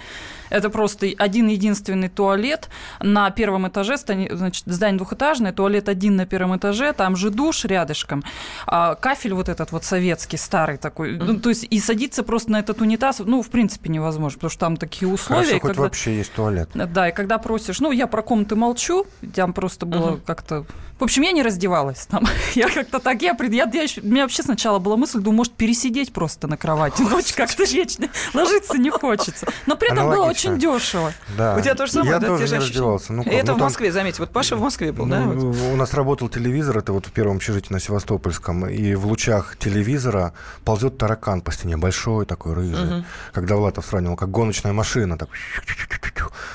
Это 0.49 0.69
просто 0.69 1.07
один 1.17 1.47
единственный 1.47 2.09
туалет 2.09 2.69
на 2.99 3.29
первом 3.31 3.67
этаже, 3.67 3.97
значит, 3.97 4.63
здание 4.65 4.97
двухэтажное, 4.97 5.53
туалет 5.53 5.89
один 5.89 6.15
на 6.15 6.25
первом 6.25 6.55
этаже, 6.57 6.93
там 6.93 7.15
же 7.15 7.29
душ 7.29 7.65
рядышком, 7.65 8.23
а 8.67 8.95
кафель 8.95 9.33
вот 9.33 9.49
этот 9.49 9.71
вот 9.71 9.83
советский, 9.83 10.37
старый 10.37 10.77
такой, 10.77 11.13
mm-hmm. 11.13 11.23
ну, 11.23 11.39
то 11.39 11.49
есть 11.49 11.65
и 11.69 11.79
садиться 11.79 12.23
просто 12.23 12.51
на 12.51 12.59
этот 12.59 12.81
унитаз, 12.81 13.19
ну, 13.19 13.41
в 13.41 13.49
принципе, 13.49 13.89
невозможно, 13.89 14.37
потому 14.37 14.51
что 14.51 14.59
там 14.59 14.77
такие 14.77 15.11
условия. 15.11 15.43
Хорошо, 15.43 15.59
хоть 15.59 15.69
когда... 15.71 15.81
вообще 15.83 16.17
есть 16.17 16.33
туалет. 16.33 16.69
Да, 16.73 17.09
и 17.09 17.11
когда 17.13 17.37
просишь, 17.37 17.79
ну, 17.79 17.91
я 17.91 18.07
про 18.07 18.21
комнаты 18.21 18.55
молчу, 18.55 19.05
там 19.33 19.53
просто 19.53 19.85
было 19.85 20.11
mm-hmm. 20.11 20.21
как-то... 20.25 20.65
В 21.01 21.03
общем, 21.03 21.23
я 21.23 21.31
не 21.31 21.41
раздевалась 21.41 22.05
там. 22.05 22.27
я 22.53 22.69
как-то 22.69 22.99
так, 22.99 23.23
я, 23.23 23.35
я, 23.39 23.63
я, 23.73 23.87
у 24.03 24.05
меня 24.05 24.21
вообще 24.21 24.43
сначала 24.43 24.77
была 24.77 24.97
мысль, 24.97 25.17
думаю, 25.17 25.37
может, 25.37 25.53
пересидеть 25.53 26.13
просто 26.13 26.47
на 26.47 26.57
кровати. 26.57 27.01
Ночь 27.09 27.33
как-то 27.33 27.63
вечно 27.63 28.07
ложиться 28.35 28.77
не 28.77 28.91
хочется. 28.91 29.47
Но 29.65 29.75
при 29.75 29.91
этом 29.91 30.11
было 30.11 30.25
очень 30.25 30.59
дешево. 30.59 31.11
Да. 31.35 31.55
У 31.57 31.61
тебя 31.61 31.73
тоже 31.73 31.93
самое, 31.93 32.11
я 32.11 32.19
да? 32.19 32.27
тоже 32.27 32.47
не 32.47 32.59
раздевался. 32.59 33.13
Ну, 33.13 33.23
это 33.23 33.53
ну, 33.53 33.57
в 33.57 33.61
Москве, 33.61 33.87
там... 33.87 33.93
заметьте. 33.95 34.21
Вот 34.21 34.29
Паша 34.29 34.55
в 34.55 34.61
Москве 34.61 34.91
был, 34.91 35.07
ну, 35.07 35.51
да? 35.51 35.59
У 35.71 35.75
нас 35.75 35.95
работал 35.95 36.29
телевизор, 36.29 36.77
это 36.77 36.93
вот 36.93 37.07
в 37.07 37.11
первом 37.11 37.37
общежитии 37.37 37.73
на 37.73 37.79
Севастопольском, 37.79 38.67
и 38.67 38.93
в 38.93 39.07
лучах 39.07 39.57
телевизора 39.57 40.33
ползет 40.63 40.99
таракан 40.99 41.41
по 41.41 41.51
стене, 41.51 41.77
большой 41.77 42.27
такой, 42.27 42.53
рыжий. 42.53 42.97
Угу. 42.97 43.05
Когда 43.33 43.55
Влатов 43.55 43.87
сравнивал, 43.87 44.17
как 44.17 44.29
гоночная 44.29 44.73
машина. 44.73 45.17
Так... 45.17 45.29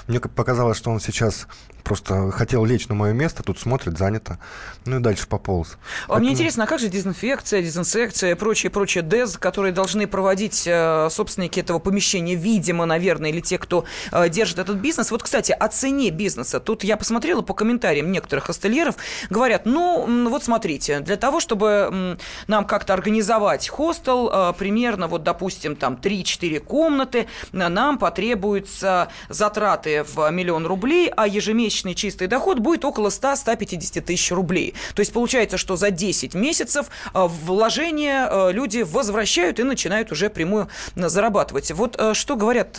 Мне 0.06 0.20
показалось, 0.20 0.78
что 0.78 0.92
он 0.92 1.00
сейчас 1.00 1.48
просто 1.86 2.32
хотел 2.32 2.64
лечь 2.64 2.88
на 2.88 2.96
мое 2.96 3.12
место, 3.12 3.44
тут 3.44 3.60
смотрит, 3.60 3.96
занято. 3.96 4.40
Ну 4.86 4.98
и 4.98 5.00
дальше 5.00 5.28
пополз. 5.28 5.74
А 5.74 6.08
Поэтому... 6.08 6.18
мне 6.24 6.32
интересно, 6.32 6.64
а 6.64 6.66
как 6.66 6.80
же 6.80 6.88
дезинфекция, 6.88 7.62
дезинсекция 7.62 8.32
и 8.32 8.34
прочие, 8.34 8.70
прочие 8.70 9.02
ДЭЗ, 9.02 9.38
которые 9.38 9.72
должны 9.72 10.08
проводить 10.08 10.64
э, 10.66 11.08
собственники 11.10 11.60
этого 11.60 11.78
помещения, 11.78 12.34
видимо, 12.34 12.86
наверное, 12.86 13.30
или 13.30 13.40
те, 13.40 13.58
кто 13.58 13.84
э, 14.10 14.28
держит 14.28 14.58
этот 14.58 14.78
бизнес. 14.78 15.12
Вот, 15.12 15.22
кстати, 15.22 15.52
о 15.52 15.68
цене 15.68 16.10
бизнеса. 16.10 16.58
Тут 16.58 16.82
я 16.82 16.96
посмотрела 16.96 17.42
по 17.42 17.54
комментариям 17.54 18.10
некоторых 18.10 18.50
астельеров, 18.50 18.96
говорят, 19.30 19.64
ну, 19.64 20.28
вот 20.28 20.42
смотрите, 20.42 20.98
для 21.00 21.16
того, 21.16 21.38
чтобы 21.38 22.18
нам 22.48 22.64
как-то 22.64 22.94
организовать 22.94 23.68
хостел, 23.68 24.28
э, 24.32 24.52
примерно, 24.58 25.06
вот, 25.06 25.22
допустим, 25.22 25.76
там 25.76 25.94
3-4 25.94 26.58
комнаты, 26.58 27.28
нам 27.52 27.98
потребуются 27.98 29.08
затраты 29.28 30.02
в 30.02 30.28
миллион 30.32 30.66
рублей, 30.66 31.12
а 31.16 31.28
ежемесячно 31.28 31.75
ежемесячный 31.76 31.94
чистый 31.94 32.28
доход 32.28 32.58
будет 32.58 32.84
около 32.84 33.08
100-150 33.08 34.00
тысяч 34.00 34.32
рублей. 34.32 34.74
То 34.94 35.00
есть 35.00 35.12
получается, 35.12 35.58
что 35.58 35.76
за 35.76 35.90
10 35.90 36.34
месяцев 36.34 36.86
э, 37.12 37.26
вложения 37.44 38.28
э, 38.30 38.52
люди 38.52 38.82
возвращают 38.82 39.58
и 39.60 39.62
начинают 39.62 40.12
уже 40.12 40.30
прямую 40.30 40.68
зарабатывать. 40.94 41.70
Вот 41.72 41.96
э, 41.98 42.14
что 42.14 42.36
говорят 42.36 42.78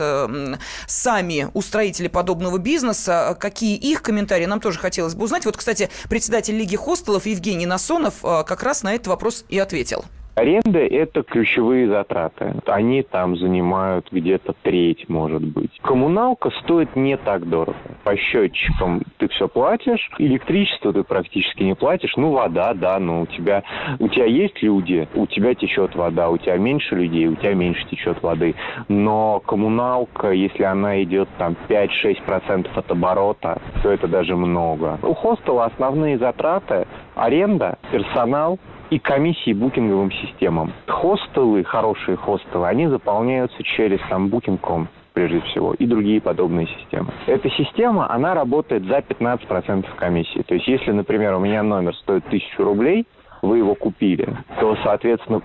сами 0.88 1.50
устроители 1.54 2.08
подобного 2.08 2.58
бизнеса, 2.58 3.38
какие 3.40 3.76
их 3.76 4.02
комментарии, 4.02 4.46
нам 4.46 4.60
тоже 4.60 4.80
хотелось 4.80 5.16
бы 5.16 5.26
узнать. 5.26 5.46
Вот, 5.46 5.58
кстати, 5.58 5.90
председатель 6.10 6.56
Лиги 6.56 6.76
хостелов 6.76 7.26
Евгений 7.26 7.66
Насонов 7.66 8.22
как 8.22 8.64
раз 8.64 8.84
на 8.84 8.94
этот 8.94 9.08
вопрос 9.08 9.46
и 9.50 9.60
ответил. 9.60 10.06
Аренда– 10.38 10.78
это 10.80 11.23
ключевые 11.23 11.88
затраты. 11.88 12.54
Они 12.67 13.02
там 13.02 13.36
занимают 13.38 14.10
где-то 14.12 14.54
треть, 14.62 15.10
может 15.10 15.41
быть. 15.41 15.71
Коммуналка 15.82 16.52
стоит 16.62 16.95
не 16.95 17.17
так 17.17 17.50
дорого. 17.50 17.76
По 18.04 18.15
счетчикам 18.15 19.02
ты 19.17 19.30
все 19.30 19.47
платишь, 19.47 20.12
электричество 20.19 20.93
ты 20.93 21.02
практически 21.02 21.63
не 21.63 21.73
платишь. 21.73 22.15
Ну, 22.17 22.34
вода, 22.34 22.76
да, 22.76 23.00
но 23.00 23.21
у 23.21 23.26
тебя, 23.26 23.63
у 23.97 24.10
тебя 24.10 24.26
есть 24.26 24.62
люди, 24.62 25.08
у 25.15 25.26
тебя 25.26 25.56
течет 25.56 25.95
вода, 25.95 26.30
у 26.30 26.38
тебя 26.38 26.58
меньше 26.58 26.93
людей, 26.93 27.28
у 27.28 27.36
тебя 27.36 27.56
меньше 27.56 27.84
течет 27.89 28.21
воды. 28.21 28.54
Но 28.89 29.39
коммуналка, 29.39 30.30
если 30.30 30.62
она 30.62 31.02
идет 31.02 31.30
там 31.39 31.56
5-6% 31.67 32.67
от 32.76 32.91
оборота, 32.91 33.60
то 33.82 33.89
это 33.89 34.08
даже 34.08 34.36
много. 34.36 35.00
У 35.02 35.15
хостела 35.15 35.65
основные 35.65 36.19
затраты– 36.19 36.86
аренда, 37.15 37.80
персонал, 37.91 38.60
и 38.89 39.00
комиссии 39.00 39.54
букинговым 39.54 40.12
системам. 40.12 40.71
Хостелы, 40.88 41.63
хорошие 41.63 42.17
хостелы, 42.17 42.67
они 42.67 42.88
заполняются 42.88 43.62
через 43.63 44.00
там 44.10 44.28
Booking.com 44.28 44.88
прежде 45.13 45.39
всего, 45.41 45.73
и 45.73 45.88
другие 45.88 46.21
подобные 46.21 46.67
системы. 46.67 47.08
Эта 47.26 47.50
система, 47.50 48.08
она 48.12 48.36
работает 48.36 48.84
за 48.86 49.00
15% 49.00 49.86
комиссии. 49.95 50.43
То 50.43 50.54
есть, 50.54 50.67
если, 50.67 50.91
например, 50.91 51.34
у 51.34 51.39
меня 51.39 51.63
номер 51.63 51.95
стоит 51.95 52.28
1000 52.28 52.63
рублей, 52.63 53.08
вы 53.41 53.58
его 53.58 53.73
купили, 53.73 54.28
то, 54.60 54.78
соответственно, 54.84 55.41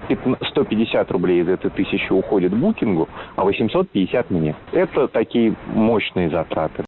150 0.51 1.11
рублей 1.11 1.41
из 1.41 1.49
этой 1.49 1.71
тысячи 1.71 2.13
уходит 2.13 2.55
букингу, 2.55 3.09
а 3.37 3.45
850 3.45 4.31
мне. 4.31 4.55
Это 4.73 5.09
такие 5.09 5.55
мощные 5.75 6.29
затраты. 6.29 6.85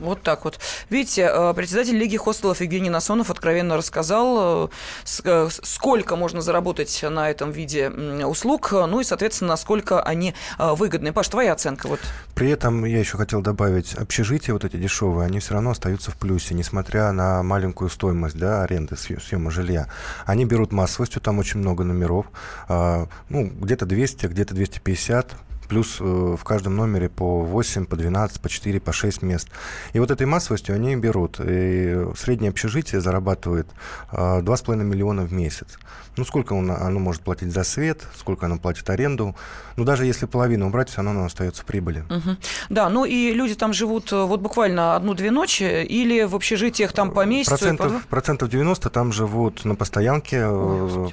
Вот 0.00 0.22
так 0.22 0.44
вот. 0.44 0.58
Видите, 0.90 1.30
э, 1.32 1.54
председатель 1.54 1.96
Лиги 1.96 2.16
хостелов 2.16 2.60
Евгений 2.60 2.90
Насонов 2.90 3.30
откровенно 3.30 3.76
рассказал, 3.76 4.66
э, 4.66 4.68
э, 5.24 5.48
сколько 5.50 6.16
можно 6.16 6.40
заработать 6.40 7.04
на 7.08 7.30
этом 7.30 7.50
виде 7.52 7.90
услуг, 7.90 8.72
ну 8.72 9.00
и, 9.00 9.04
соответственно, 9.04 9.50
насколько 9.50 10.02
они 10.02 10.34
выгодны. 10.58 11.12
Паш, 11.12 11.28
твоя 11.28 11.52
оценка? 11.52 11.86
Вот. 11.86 12.00
При 12.34 12.50
этом 12.50 12.84
я 12.84 12.98
еще 12.98 13.16
хотел 13.16 13.40
добавить, 13.40 13.94
общежития 13.94 14.52
вот 14.52 14.64
эти 14.64 14.76
дешевые, 14.76 15.26
они 15.26 15.40
все 15.40 15.54
равно 15.54 15.70
остаются 15.70 16.10
в 16.10 16.16
плюсе, 16.16 16.54
несмотря 16.54 17.12
на 17.12 17.42
маленькую 17.42 17.90
стоимость 17.90 18.36
да, 18.36 18.62
аренды, 18.62 18.96
съема 18.96 19.50
жилья. 19.50 19.88
Они 20.26 20.44
берут 20.44 20.72
массовостью, 20.72 21.20
там 21.20 21.38
очень 21.38 21.60
много 21.60 21.84
номеров, 21.84 22.26
а, 22.68 23.08
ну, 23.28 23.46
где-то 23.46 23.86
200, 23.86 24.26
где-то 24.26 24.54
250, 24.54 25.32
плюс 25.68 25.98
э, 26.00 26.04
в 26.04 26.42
каждом 26.44 26.76
номере 26.76 27.08
по 27.08 27.42
8, 27.42 27.86
по 27.86 27.96
12, 27.96 28.40
по 28.40 28.48
4, 28.48 28.80
по 28.80 28.92
6 28.92 29.22
мест. 29.22 29.48
И 29.92 30.00
вот 30.00 30.10
этой 30.10 30.26
массовостью 30.26 30.74
они 30.74 30.96
берут. 30.96 31.40
И 31.40 32.06
среднее 32.16 32.50
общежитие 32.50 33.00
зарабатывает 33.00 33.68
2,5 34.12 34.72
э, 34.72 34.84
миллиона 34.84 35.22
в 35.22 35.32
месяц. 35.32 35.78
Ну, 36.18 36.24
сколько 36.24 36.58
оно, 36.58 36.74
оно 36.74 36.98
может 36.98 37.22
платить 37.22 37.52
за 37.52 37.62
свет, 37.62 38.02
сколько 38.16 38.46
оно 38.46 38.58
платит 38.58 38.90
аренду. 38.90 39.36
Ну, 39.76 39.84
даже 39.84 40.04
если 40.04 40.26
половину 40.26 40.66
убрать, 40.66 40.88
все 40.88 40.96
равно 40.96 41.12
оно 41.12 41.24
остается 41.26 41.64
прибыли. 41.64 42.00
Угу. 42.10 42.36
Да, 42.70 42.88
ну 42.88 43.04
и 43.04 43.32
люди 43.32 43.54
там 43.54 43.72
живут 43.72 44.12
э, 44.12 44.24
вот 44.24 44.40
буквально 44.40 44.96
одну-две 44.96 45.30
ночи 45.30 45.84
или 45.84 46.24
в 46.24 46.34
общежитиях 46.34 46.92
там 46.92 47.12
по 47.12 47.24
месяцу? 47.24 47.56
Процентов, 47.56 48.02
по... 48.02 48.08
процентов 48.08 48.50
90 48.50 48.90
там 48.90 49.12
живут 49.12 49.64
на 49.64 49.76
постоянке 49.76 50.44
Ой, 50.44 51.12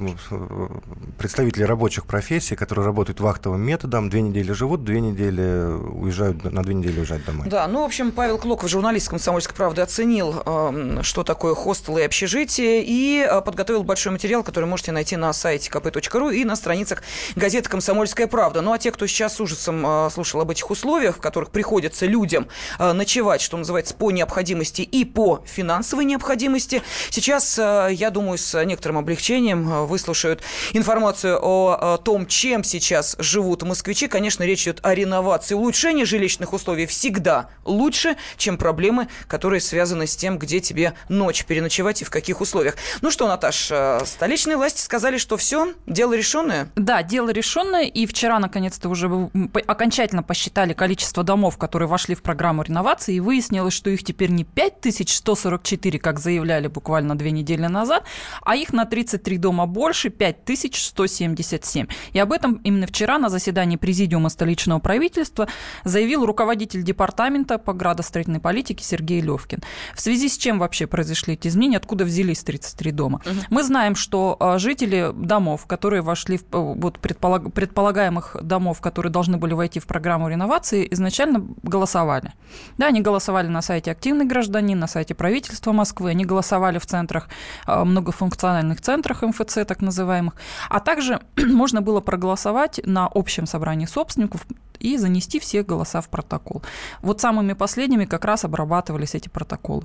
представители 1.19 1.63
рабочих 1.63 2.07
профессий, 2.07 2.55
которые 2.55 2.85
работают 2.85 3.19
вахтовым 3.19 3.61
методом, 3.61 4.09
две 4.09 4.23
недели 4.23 4.51
живут, 4.51 4.83
две 4.83 5.01
недели 5.01 5.71
уезжают, 5.71 6.43
на 6.43 6.63
две 6.63 6.73
недели 6.73 6.99
уезжают 6.99 7.25
домой. 7.25 7.47
Да, 7.47 7.67
ну, 7.67 7.83
в 7.83 7.85
общем, 7.85 8.11
Павел 8.11 8.39
Клоков, 8.39 8.69
журналист 8.69 9.09
«Комсомольской 9.09 9.55
правды», 9.55 9.81
оценил, 9.81 10.41
э, 10.43 10.99
что 11.03 11.23
такое 11.23 11.53
хостелы 11.53 12.01
и 12.01 12.03
общежитие, 12.05 12.83
и 12.83 13.27
э, 13.29 13.41
подготовил 13.41 13.83
большой 13.83 14.11
материал, 14.11 14.41
который 14.41 14.65
можете 14.65 14.91
найти 14.95 15.15
на 15.15 15.31
сайте 15.34 15.69
kp.ru 15.69 16.34
и 16.34 16.43
на 16.43 16.55
страницах 16.55 17.03
газеты 17.36 17.69
«Комсомольская 17.69 18.25
правда». 18.25 18.62
Ну, 18.62 18.73
а 18.73 18.79
те, 18.79 18.91
кто 18.91 19.05
сейчас 19.05 19.36
с 19.36 19.39
ужасом 19.39 19.86
э, 19.86 20.10
слушал 20.12 20.41
об 20.41 20.49
этих 20.49 20.71
условиях, 20.71 21.17
в 21.17 21.21
которых 21.21 21.51
приходится 21.51 22.08
людям 22.08 22.47
ночевать, 22.79 23.41
что 23.41 23.58
называется, 23.58 23.93
по 23.93 24.10
необходимости 24.12 24.81
и 24.81 25.05
по 25.05 25.43
финансовой 25.45 26.05
необходимости, 26.05 26.81
сейчас, 27.10 27.58
я 27.58 28.10
думаю, 28.10 28.38
с 28.38 28.63
некоторым 28.65 28.97
облегчением 28.97 29.86
выслушают 29.86 30.41
информацию 30.73 31.38
о 31.41 31.97
том, 31.97 32.25
чем 32.25 32.63
сейчас 32.63 33.15
живут 33.19 33.63
москвичи. 33.63 34.08
Конечно, 34.08 34.43
речь 34.43 34.63
идет 34.63 34.79
о 34.84 34.95
реновации. 34.95 35.55
Улучшение 35.55 36.05
жилищных 36.05 36.53
условий 36.53 36.86
всегда 36.86 37.49
лучше, 37.65 38.15
чем 38.38 38.58
проблемы, 38.58 39.08
которые 39.27 39.62
связаны 39.62 40.08
с 40.08 40.15
тем, 40.15 40.39
где 40.39 40.60
тебе 40.60 40.93
ночь 41.10 41.45
переночевать 41.45 42.01
и 42.01 42.05
в 42.05 42.10
каких 42.10 42.41
условиях. 42.41 42.75
Ну 43.01 43.12
что, 43.12 43.27
Наташ, 43.27 43.71
столичные 44.05 44.58
власти 44.58 44.81
сказали, 44.86 45.17
что 45.17 45.36
все, 45.36 45.74
дело 45.86 46.13
решенное? 46.13 46.69
Да, 46.76 47.04
дело 47.04 47.30
решенное. 47.32 47.84
И 47.84 48.06
вчера, 48.06 48.39
наконец-то, 48.39 48.88
уже 48.88 49.30
окончательно 49.67 50.24
посчитали 50.24 50.74
количество 50.74 51.24
домов, 51.24 51.58
которые 51.58 51.89
вошли 51.89 52.15
в 52.15 52.21
программу 52.21 52.62
реновации, 52.62 53.15
и 53.15 53.19
выяснилось, 53.19 53.74
что 53.74 53.89
их 53.89 54.04
теперь 54.04 54.30
не 54.30 54.43
5144, 54.43 56.00
как 56.00 56.19
заявляли 56.19 56.67
буквально 56.67 57.17
две 57.17 57.32
недели 57.32 57.65
назад, 57.65 58.06
а 58.41 58.56
их 58.56 58.71
на 58.71 58.86
33 58.86 59.38
дома 59.38 59.65
больше, 59.65 60.10
5177. 60.10 61.88
И 62.13 62.19
об 62.19 62.32
этом 62.32 62.62
именно 62.63 62.88
вчера 62.88 63.17
на 63.17 63.30
заседании 63.30 63.76
президиума 63.78 64.30
столичного 64.30 64.80
правительства 64.80 65.48
заявил 65.84 66.26
руководитель 66.26 66.84
департамента 66.84 67.58
по 67.58 67.74
градостроительной 67.74 68.39
политике 68.39 68.84
Сергей 68.84 69.21
Левкин. 69.21 69.60
В 69.95 70.02
связи 70.02 70.30
с 70.30 70.38
чем 70.38 70.60
вообще 70.60 70.86
произошли 70.86 71.34
эти 71.34 71.48
изменения, 71.48 71.78
откуда 71.78 72.06
взялись 72.06 72.43
33 72.43 72.91
дома? 72.91 73.21
Угу. 73.26 73.36
Мы 73.50 73.63
знаем, 73.63 73.95
что 73.95 74.38
а, 74.39 74.60
жители 74.65 75.12
домов, 75.13 75.65
которые 75.67 76.01
вошли, 76.01 76.38
в, 76.38 76.41
э, 76.41 76.73
вот 76.82 76.99
предполаг, 76.99 77.54
предполагаемых 77.54 78.38
домов, 78.41 78.82
которые 78.82 79.12
должны 79.12 79.38
были 79.38 79.54
войти 79.54 79.80
в 79.80 79.86
программу 79.86 80.28
реновации, 80.28 80.88
изначально 80.91 81.45
голосовали. 81.63 82.34
Да, 82.78 82.88
они 82.88 83.01
голосовали 83.01 83.47
на 83.47 83.62
сайте 83.62 83.91
«Активный 83.91 84.25
гражданин», 84.25 84.80
на 84.80 84.88
сайте 84.88 85.13
правительства 85.13 85.71
Москвы, 85.71 86.10
они 86.10 86.25
голосовали 86.25 86.80
в 86.80 86.86
центрах, 86.86 87.30
а, 87.65 87.86
многофункциональных 87.86 88.82
центрах 88.82 89.21
МФЦ, 89.21 89.65
так 89.67 89.82
называемых, 89.82 90.34
а 90.69 90.80
также 90.80 91.19
можно 91.38 91.82
было 91.82 92.01
проголосовать 92.01 92.82
на 92.86 93.08
общем 93.13 93.45
собрании 93.45 93.86
собственников 93.86 94.47
и 94.80 94.97
занести 94.97 95.39
все 95.39 95.63
голоса 95.63 96.01
в 96.01 96.10
протокол. 96.10 96.63
Вот 97.01 97.21
самыми 97.21 97.54
последними 97.54 98.06
как 98.06 98.25
раз 98.25 98.45
обрабатывались 98.45 99.15
эти 99.15 99.30
протоколы. 99.30 99.84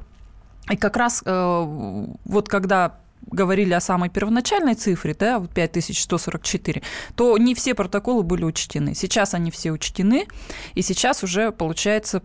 И 0.71 0.77
как 0.77 0.97
раз 0.97 1.23
э, 1.25 2.07
вот 2.25 2.49
когда 2.49 3.01
говорили 3.27 3.73
о 3.73 3.81
самой 3.81 4.11
первоначальной 4.11 4.75
цифре, 4.75 5.15
да, 5.19 5.41
5144, 5.55 6.83
то 7.15 7.39
не 7.39 7.55
все 7.55 7.75
протоколы 7.75 8.23
были 8.23 8.45
учтены. 8.45 8.95
Сейчас 8.95 9.35
они 9.35 9.51
все 9.51 9.71
учтены, 9.71 10.27
и 10.75 10.83
сейчас 10.83 11.23
уже 11.23 11.53
получается 11.53 12.23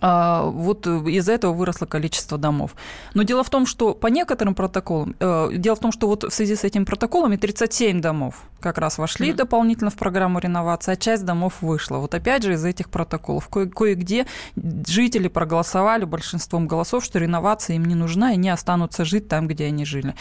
вот 0.00 0.86
из-за 0.86 1.32
этого 1.32 1.52
выросло 1.52 1.86
количество 1.86 2.36
домов. 2.38 2.74
Но 3.14 3.22
дело 3.22 3.42
в 3.42 3.50
том, 3.50 3.66
что 3.66 3.94
по 3.94 4.08
некоторым 4.08 4.54
протоколам, 4.54 5.16
э, 5.18 5.50
дело 5.54 5.76
в 5.76 5.80
том, 5.80 5.92
что 5.92 6.06
вот 6.06 6.24
в 6.24 6.30
связи 6.30 6.56
с 6.56 6.64
этими 6.64 6.84
протоколами 6.84 7.36
37 7.36 8.00
домов 8.00 8.34
как 8.60 8.78
раз 8.78 8.98
вошли 8.98 9.30
mm-hmm. 9.30 9.36
дополнительно 9.36 9.90
в 9.90 9.96
программу 9.96 10.40
реновации, 10.40 10.92
а 10.92 10.96
часть 10.96 11.24
домов 11.24 11.54
вышла. 11.62 11.98
Вот 11.98 12.14
опять 12.14 12.42
же 12.42 12.52
из 12.52 12.64
этих 12.64 12.90
протоколов 12.90 13.48
ко- 13.48 13.66
кое-где 13.66 14.26
жители 14.56 15.28
проголосовали 15.28 16.04
большинством 16.04 16.66
голосов, 16.66 17.04
что 17.04 17.18
реновация 17.18 17.76
им 17.76 17.84
не 17.86 17.94
нужна, 17.94 18.30
и 18.30 18.34
они 18.34 18.50
останутся 18.50 19.04
жить 19.04 19.28
там, 19.28 19.48
где 19.48 19.66
они 19.66 19.84
жили. 19.84 20.14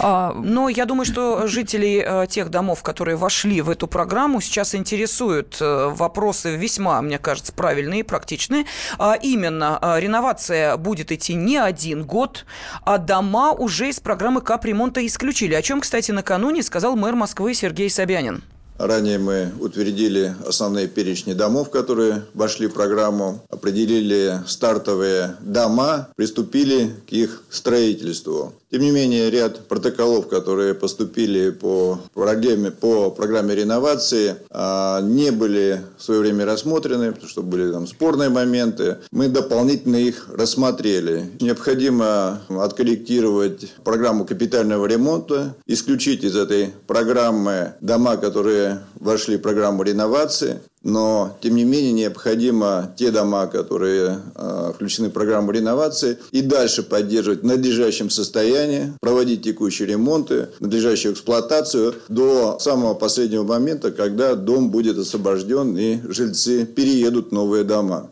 А, 0.00 0.32
но 0.32 0.68
я 0.68 0.86
думаю, 0.86 1.04
что 1.04 1.46
жителей 1.46 2.02
э, 2.04 2.26
тех 2.28 2.50
домов, 2.50 2.82
которые 2.82 3.16
вошли 3.16 3.60
в 3.60 3.70
эту 3.70 3.86
программу, 3.86 4.40
сейчас 4.40 4.74
интересуют 4.74 5.58
э, 5.60 5.88
вопросы 5.92 6.56
весьма, 6.56 7.00
мне 7.02 7.18
кажется, 7.18 7.52
правильные 7.52 8.00
и 8.00 8.02
практичные. 8.02 8.66
А 8.98 9.14
именно, 9.14 9.78
э, 9.80 10.00
реновация 10.00 10.76
будет 10.76 11.12
идти 11.12 11.34
не 11.34 11.58
один 11.58 12.04
год, 12.04 12.44
а 12.84 12.98
дома 12.98 13.52
уже 13.52 13.88
из 13.88 14.00
программы 14.00 14.40
капремонта 14.40 15.04
исключили. 15.06 15.54
О 15.54 15.62
чем, 15.62 15.80
кстати, 15.80 16.10
накануне 16.10 16.62
сказал 16.62 16.96
мэр 16.96 17.14
Москвы 17.14 17.54
Сергей 17.54 17.90
Собянин. 17.90 18.42
Ранее 18.78 19.18
мы 19.18 19.52
утвердили 19.60 20.34
основные 20.46 20.88
перечни 20.88 21.32
домов, 21.32 21.70
которые 21.70 22.24
вошли 22.34 22.66
в 22.66 22.74
программу, 22.74 23.40
определили 23.48 24.40
стартовые 24.48 25.36
дома, 25.40 26.08
приступили 26.16 26.90
к 27.08 27.12
их 27.12 27.44
строительству. 27.50 28.52
Тем 28.74 28.82
не 28.82 28.90
менее, 28.90 29.30
ряд 29.30 29.68
протоколов, 29.68 30.26
которые 30.26 30.74
поступили 30.74 31.50
по 31.50 32.00
программе, 32.12 32.72
по 32.72 33.12
программе 33.12 33.54
реновации, 33.54 34.34
а, 34.50 35.00
не 35.00 35.30
были 35.30 35.80
в 35.96 36.02
свое 36.02 36.18
время 36.18 36.44
рассмотрены, 36.44 37.12
потому 37.12 37.28
что 37.28 37.44
были 37.44 37.70
там 37.70 37.86
спорные 37.86 38.30
моменты. 38.30 38.96
Мы 39.12 39.28
дополнительно 39.28 39.94
их 39.94 40.28
рассмотрели. 40.36 41.30
Необходимо 41.40 42.40
откорректировать 42.48 43.72
программу 43.84 44.24
капитального 44.24 44.86
ремонта, 44.86 45.54
исключить 45.66 46.24
из 46.24 46.34
этой 46.34 46.70
программы 46.88 47.74
дома, 47.80 48.16
которые 48.16 48.63
вошли 49.00 49.36
в 49.36 49.42
программу 49.42 49.82
реновации, 49.82 50.60
но, 50.82 51.36
тем 51.40 51.56
не 51.56 51.64
менее, 51.64 51.92
необходимо 51.92 52.94
те 52.96 53.10
дома, 53.10 53.46
которые 53.46 54.20
э, 54.34 54.72
включены 54.74 55.08
в 55.08 55.12
программу 55.12 55.50
реновации, 55.50 56.18
и 56.30 56.42
дальше 56.42 56.82
поддерживать 56.82 57.40
в 57.40 57.46
надлежащем 57.46 58.10
состоянии, 58.10 58.92
проводить 59.00 59.42
текущие 59.42 59.88
ремонты, 59.88 60.48
надлежащую 60.60 61.14
эксплуатацию 61.14 61.94
до 62.08 62.58
самого 62.60 62.94
последнего 62.94 63.44
момента, 63.44 63.90
когда 63.92 64.34
дом 64.34 64.70
будет 64.70 64.98
освобожден 64.98 65.76
и 65.76 66.00
жильцы 66.06 66.66
переедут 66.66 67.30
в 67.30 67.32
новые 67.32 67.64
дома. 67.64 68.10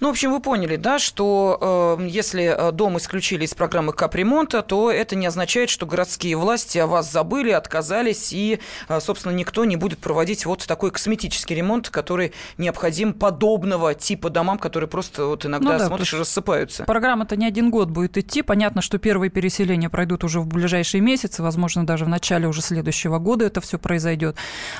Ну, 0.00 0.08
в 0.08 0.10
общем, 0.10 0.32
вы 0.32 0.40
поняли, 0.40 0.76
да, 0.76 0.98
что 0.98 1.96
э, 2.00 2.06
если 2.06 2.72
дом 2.72 2.98
исключили 2.98 3.44
из 3.44 3.54
программы 3.54 3.92
капремонта, 3.92 4.62
то 4.62 4.90
это 4.90 5.16
не 5.16 5.26
означает, 5.26 5.70
что 5.70 5.86
городские 5.86 6.36
власти 6.36 6.78
о 6.78 6.86
вас 6.86 7.10
забыли, 7.10 7.50
отказались, 7.50 8.32
и, 8.32 8.60
э, 8.88 9.00
собственно, 9.00 9.32
никто 9.32 9.64
не 9.64 9.76
будет 9.76 9.98
проводить 9.98 10.46
вот 10.46 10.66
такой 10.66 10.90
косметический 10.90 11.56
ремонт, 11.56 11.88
который 11.88 12.32
необходим 12.58 13.12
подобного 13.12 13.94
типа 13.94 14.30
домам, 14.30 14.58
которые 14.58 14.88
просто 14.88 15.26
вот 15.26 15.46
иногда 15.46 15.72
ну, 15.72 15.78
да, 15.78 15.86
смотришь 15.86 16.14
и 16.14 16.16
рассыпаются. 16.18 16.84
Программа-то 16.84 17.36
не 17.36 17.46
один 17.46 17.70
год 17.70 17.88
будет 17.90 18.18
идти. 18.18 18.42
Понятно, 18.42 18.82
что 18.82 18.98
первые 18.98 19.30
переселения 19.30 19.88
пройдут 19.88 20.24
уже 20.24 20.40
в 20.40 20.46
ближайшие 20.46 21.00
месяцы, 21.00 21.42
возможно, 21.42 21.86
даже 21.86 22.04
в 22.04 22.08
начале 22.08 22.48
уже 22.48 22.62
следующего 22.62 23.18
года 23.18 23.46
это 23.46 23.60
все 23.60 23.78
произойдет. 23.78 24.36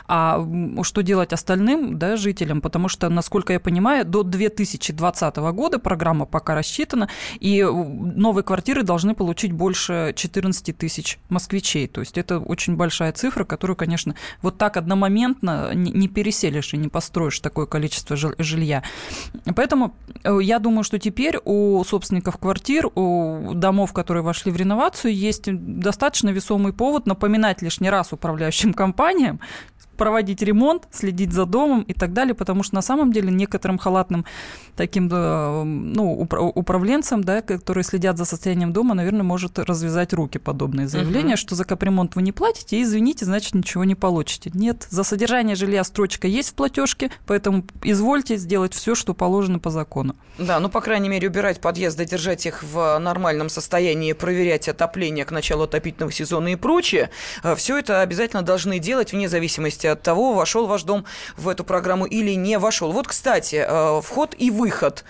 А 0.06 0.44
что 0.82 1.02
делать 1.02 1.32
остальным 1.32 1.98
да, 1.98 2.16
жителям? 2.16 2.60
Потому 2.60 2.88
что, 2.88 3.08
насколько 3.08 3.52
я 3.52 3.60
понимаю, 3.60 4.04
до 4.04 4.22
2020 4.22 5.05
2020 5.12 5.36
года, 5.56 5.78
программа 5.78 6.26
пока 6.26 6.54
рассчитана, 6.54 7.08
и 7.40 7.62
новые 7.62 8.44
квартиры 8.44 8.82
должны 8.82 9.14
получить 9.14 9.52
больше 9.52 10.12
14 10.14 10.76
тысяч 10.76 11.18
москвичей. 11.28 11.86
То 11.86 12.00
есть 12.00 12.18
это 12.18 12.38
очень 12.38 12.76
большая 12.76 13.12
цифра, 13.12 13.44
которую, 13.44 13.76
конечно, 13.76 14.14
вот 14.42 14.58
так 14.58 14.76
одномоментно 14.76 15.74
не 15.74 16.08
переселишь 16.08 16.74
и 16.74 16.76
не 16.76 16.88
построишь 16.88 17.40
такое 17.40 17.66
количество 17.66 18.16
жилья. 18.16 18.82
Поэтому 19.54 19.94
э, 20.24 20.38
я 20.42 20.58
думаю, 20.58 20.84
что 20.84 20.98
теперь 20.98 21.38
у 21.44 21.82
собственников 21.84 22.38
квартир, 22.38 22.86
у 22.94 23.52
домов, 23.54 23.92
которые 23.92 24.22
вошли 24.22 24.52
в 24.52 24.56
реновацию, 24.56 25.14
есть 25.14 25.44
достаточно 25.46 26.30
весомый 26.30 26.72
повод 26.72 27.06
напоминать 27.06 27.62
лишний 27.62 27.90
раз 27.90 28.12
управляющим 28.12 28.74
компаниям, 28.74 29.40
проводить 29.96 30.42
ремонт, 30.42 30.88
следить 30.90 31.32
за 31.32 31.46
домом 31.46 31.82
и 31.82 31.92
так 31.92 32.12
далее, 32.12 32.34
потому 32.34 32.62
что 32.62 32.74
на 32.74 32.82
самом 32.82 33.12
деле 33.12 33.30
некоторым 33.30 33.78
халатным 33.78 34.24
таким 34.76 35.08
ну, 35.08 36.12
управленцам, 36.12 37.24
да, 37.24 37.42
которые 37.42 37.84
следят 37.84 38.18
за 38.18 38.24
состоянием 38.24 38.72
дома, 38.72 38.94
наверное, 38.94 39.22
может 39.22 39.58
развязать 39.58 40.12
руки 40.12 40.38
подобные 40.38 40.88
заявления, 40.88 41.34
угу. 41.34 41.38
что 41.38 41.54
за 41.54 41.64
капремонт 41.64 42.14
вы 42.14 42.22
не 42.22 42.32
платите, 42.32 42.78
и 42.78 42.82
извините, 42.82 43.24
значит, 43.24 43.54
ничего 43.54 43.84
не 43.84 43.94
получите. 43.94 44.50
Нет, 44.54 44.86
за 44.90 45.02
содержание 45.04 45.56
жилья 45.56 45.82
строчка 45.84 46.28
есть 46.28 46.50
в 46.50 46.54
платежке, 46.54 47.10
поэтому 47.26 47.64
извольте 47.82 48.36
сделать 48.36 48.74
все, 48.74 48.94
что 48.94 49.14
положено 49.14 49.58
по 49.58 49.70
закону. 49.70 50.16
Да, 50.38 50.60
ну, 50.60 50.68
по 50.68 50.80
крайней 50.80 51.08
мере, 51.08 51.28
убирать 51.28 51.60
подъезды, 51.60 52.04
держать 52.04 52.46
их 52.46 52.62
в 52.62 52.98
нормальном 52.98 53.48
состоянии, 53.48 54.12
проверять 54.12 54.68
отопление 54.68 55.24
к 55.24 55.30
началу 55.30 55.64
отопительного 55.64 56.12
сезона 56.12 56.48
и 56.48 56.56
прочее, 56.56 57.10
э, 57.42 57.54
все 57.56 57.78
это 57.78 58.02
обязательно 58.02 58.42
должны 58.42 58.78
делать 58.78 59.12
вне 59.12 59.28
зависимости 59.28 59.85
от 59.86 60.02
того, 60.02 60.34
вошел 60.34 60.66
ваш 60.66 60.82
дом 60.82 61.04
в 61.36 61.48
эту 61.48 61.64
программу 61.64 62.06
или 62.06 62.32
не 62.32 62.58
вошел. 62.58 62.92
Вот, 62.92 63.08
кстати, 63.08 63.64
э, 63.66 64.00
вход 64.02 64.34
и 64.38 64.50
выход. 64.50 65.04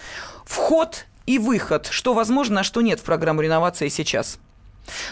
Вход 0.45 1.07
и 1.27 1.39
выход, 1.39 1.89
что 1.91 2.15
возможно, 2.15 2.61
а 2.61 2.65
что 2.65 2.81
нет 2.81 3.01
в 3.01 3.03
программу 3.03 3.41
реновации 3.41 3.89
сейчас. 3.89 4.39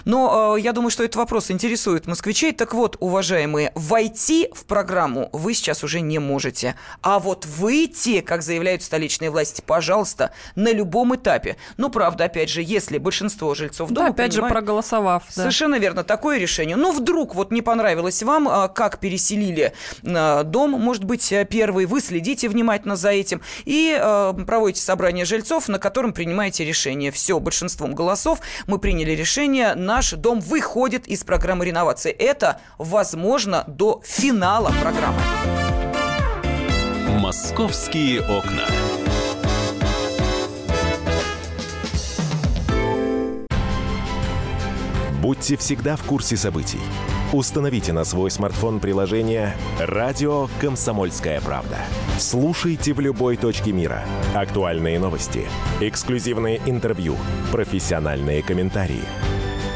Но 0.05 0.57
э, 0.57 0.61
я 0.61 0.73
думаю, 0.73 0.91
что 0.91 1.05
этот 1.05 1.17
вопрос 1.17 1.51
интересует 1.51 2.07
москвичей. 2.07 2.53
Так 2.53 2.75
вот, 2.75 2.97
уважаемые, 3.01 3.73
войти 3.75 4.49
в 4.53 4.65
программу 4.65 5.29
вы 5.33 5.55
сейчас 5.55 5.85
уже 5.85 6.01
не 6.01 6.19
можете. 6.19 6.77
А 7.03 7.19
вот 7.19 7.47
выйти, 7.47 8.21
как 8.21 8.43
заявляют 8.43 8.83
столичные 8.83 9.31
власти, 9.31 9.63
пожалуйста, 9.65 10.33
на 10.55 10.73
любом 10.73 11.15
этапе. 11.15 11.57
Ну, 11.77 11.91
правда, 11.91 12.25
опять 12.25 12.51
же, 12.51 12.63
если 12.63 12.99
большинство 12.99 13.55
жильцов 13.55 13.91
дома... 13.91 14.09
Да, 14.09 14.13
опять 14.13 14.33
понимают, 14.33 14.51
же, 14.51 14.55
проголосовав. 14.55 15.23
Да. 15.29 15.43
Совершенно 15.43 15.79
верно, 15.79 16.05
такое 16.05 16.39
решение. 16.39 16.77
Но 16.77 16.93
вдруг 16.93 17.35
вот 17.35 17.51
не 17.51 17.63
понравилось 17.63 18.23
вам, 18.23 18.49
э, 18.49 18.69
как 18.69 18.99
переселили 18.99 19.73
э, 20.03 20.43
дом, 20.45 20.73
может 20.73 21.05
быть, 21.05 21.33
э, 21.33 21.45
первый, 21.45 21.87
вы 21.87 22.01
следите 22.01 22.49
внимательно 22.49 22.97
за 22.97 23.11
этим 23.11 23.43
и 23.65 23.97
э, 23.99 24.35
проводите 24.47 24.83
собрание 24.83 25.25
жильцов, 25.25 25.69
на 25.69 25.79
котором 25.79 26.13
принимаете 26.13 26.65
решение. 26.65 27.11
Все, 27.11 27.39
большинством 27.41 27.95
голосов 27.95 28.41
мы 28.67 28.79
приняли 28.79 29.13
решение 29.13 29.64
наш 29.75 30.11
дом 30.13 30.41
выходит 30.41 31.09
из 31.09 31.25
программы 31.25 31.65
реновации. 31.65 32.11
Это 32.11 32.61
возможно 32.77 33.65
до 33.67 34.03
финала 34.05 34.71
программы. 34.83 35.23
Московские 37.19 38.21
окна. 38.21 38.67
Будьте 45.23 45.57
всегда 45.57 45.97
в 45.97 46.03
курсе 46.03 46.37
событий. 46.37 46.81
Установите 47.33 47.95
на 47.95 48.05
свой 48.05 48.31
смартфон 48.31 48.79
приложение 48.79 49.57
«Радио 49.81 50.49
Комсомольская 50.61 51.41
правда». 51.41 51.79
Слушайте 52.19 52.93
в 52.93 53.01
любой 53.01 53.39
точке 53.39 53.73
мира. 53.73 54.05
Актуальные 54.35 54.99
новости, 54.99 55.47
эксклюзивные 55.81 56.61
интервью, 56.67 57.17
профессиональные 57.51 58.43
комментарии– 58.43 59.03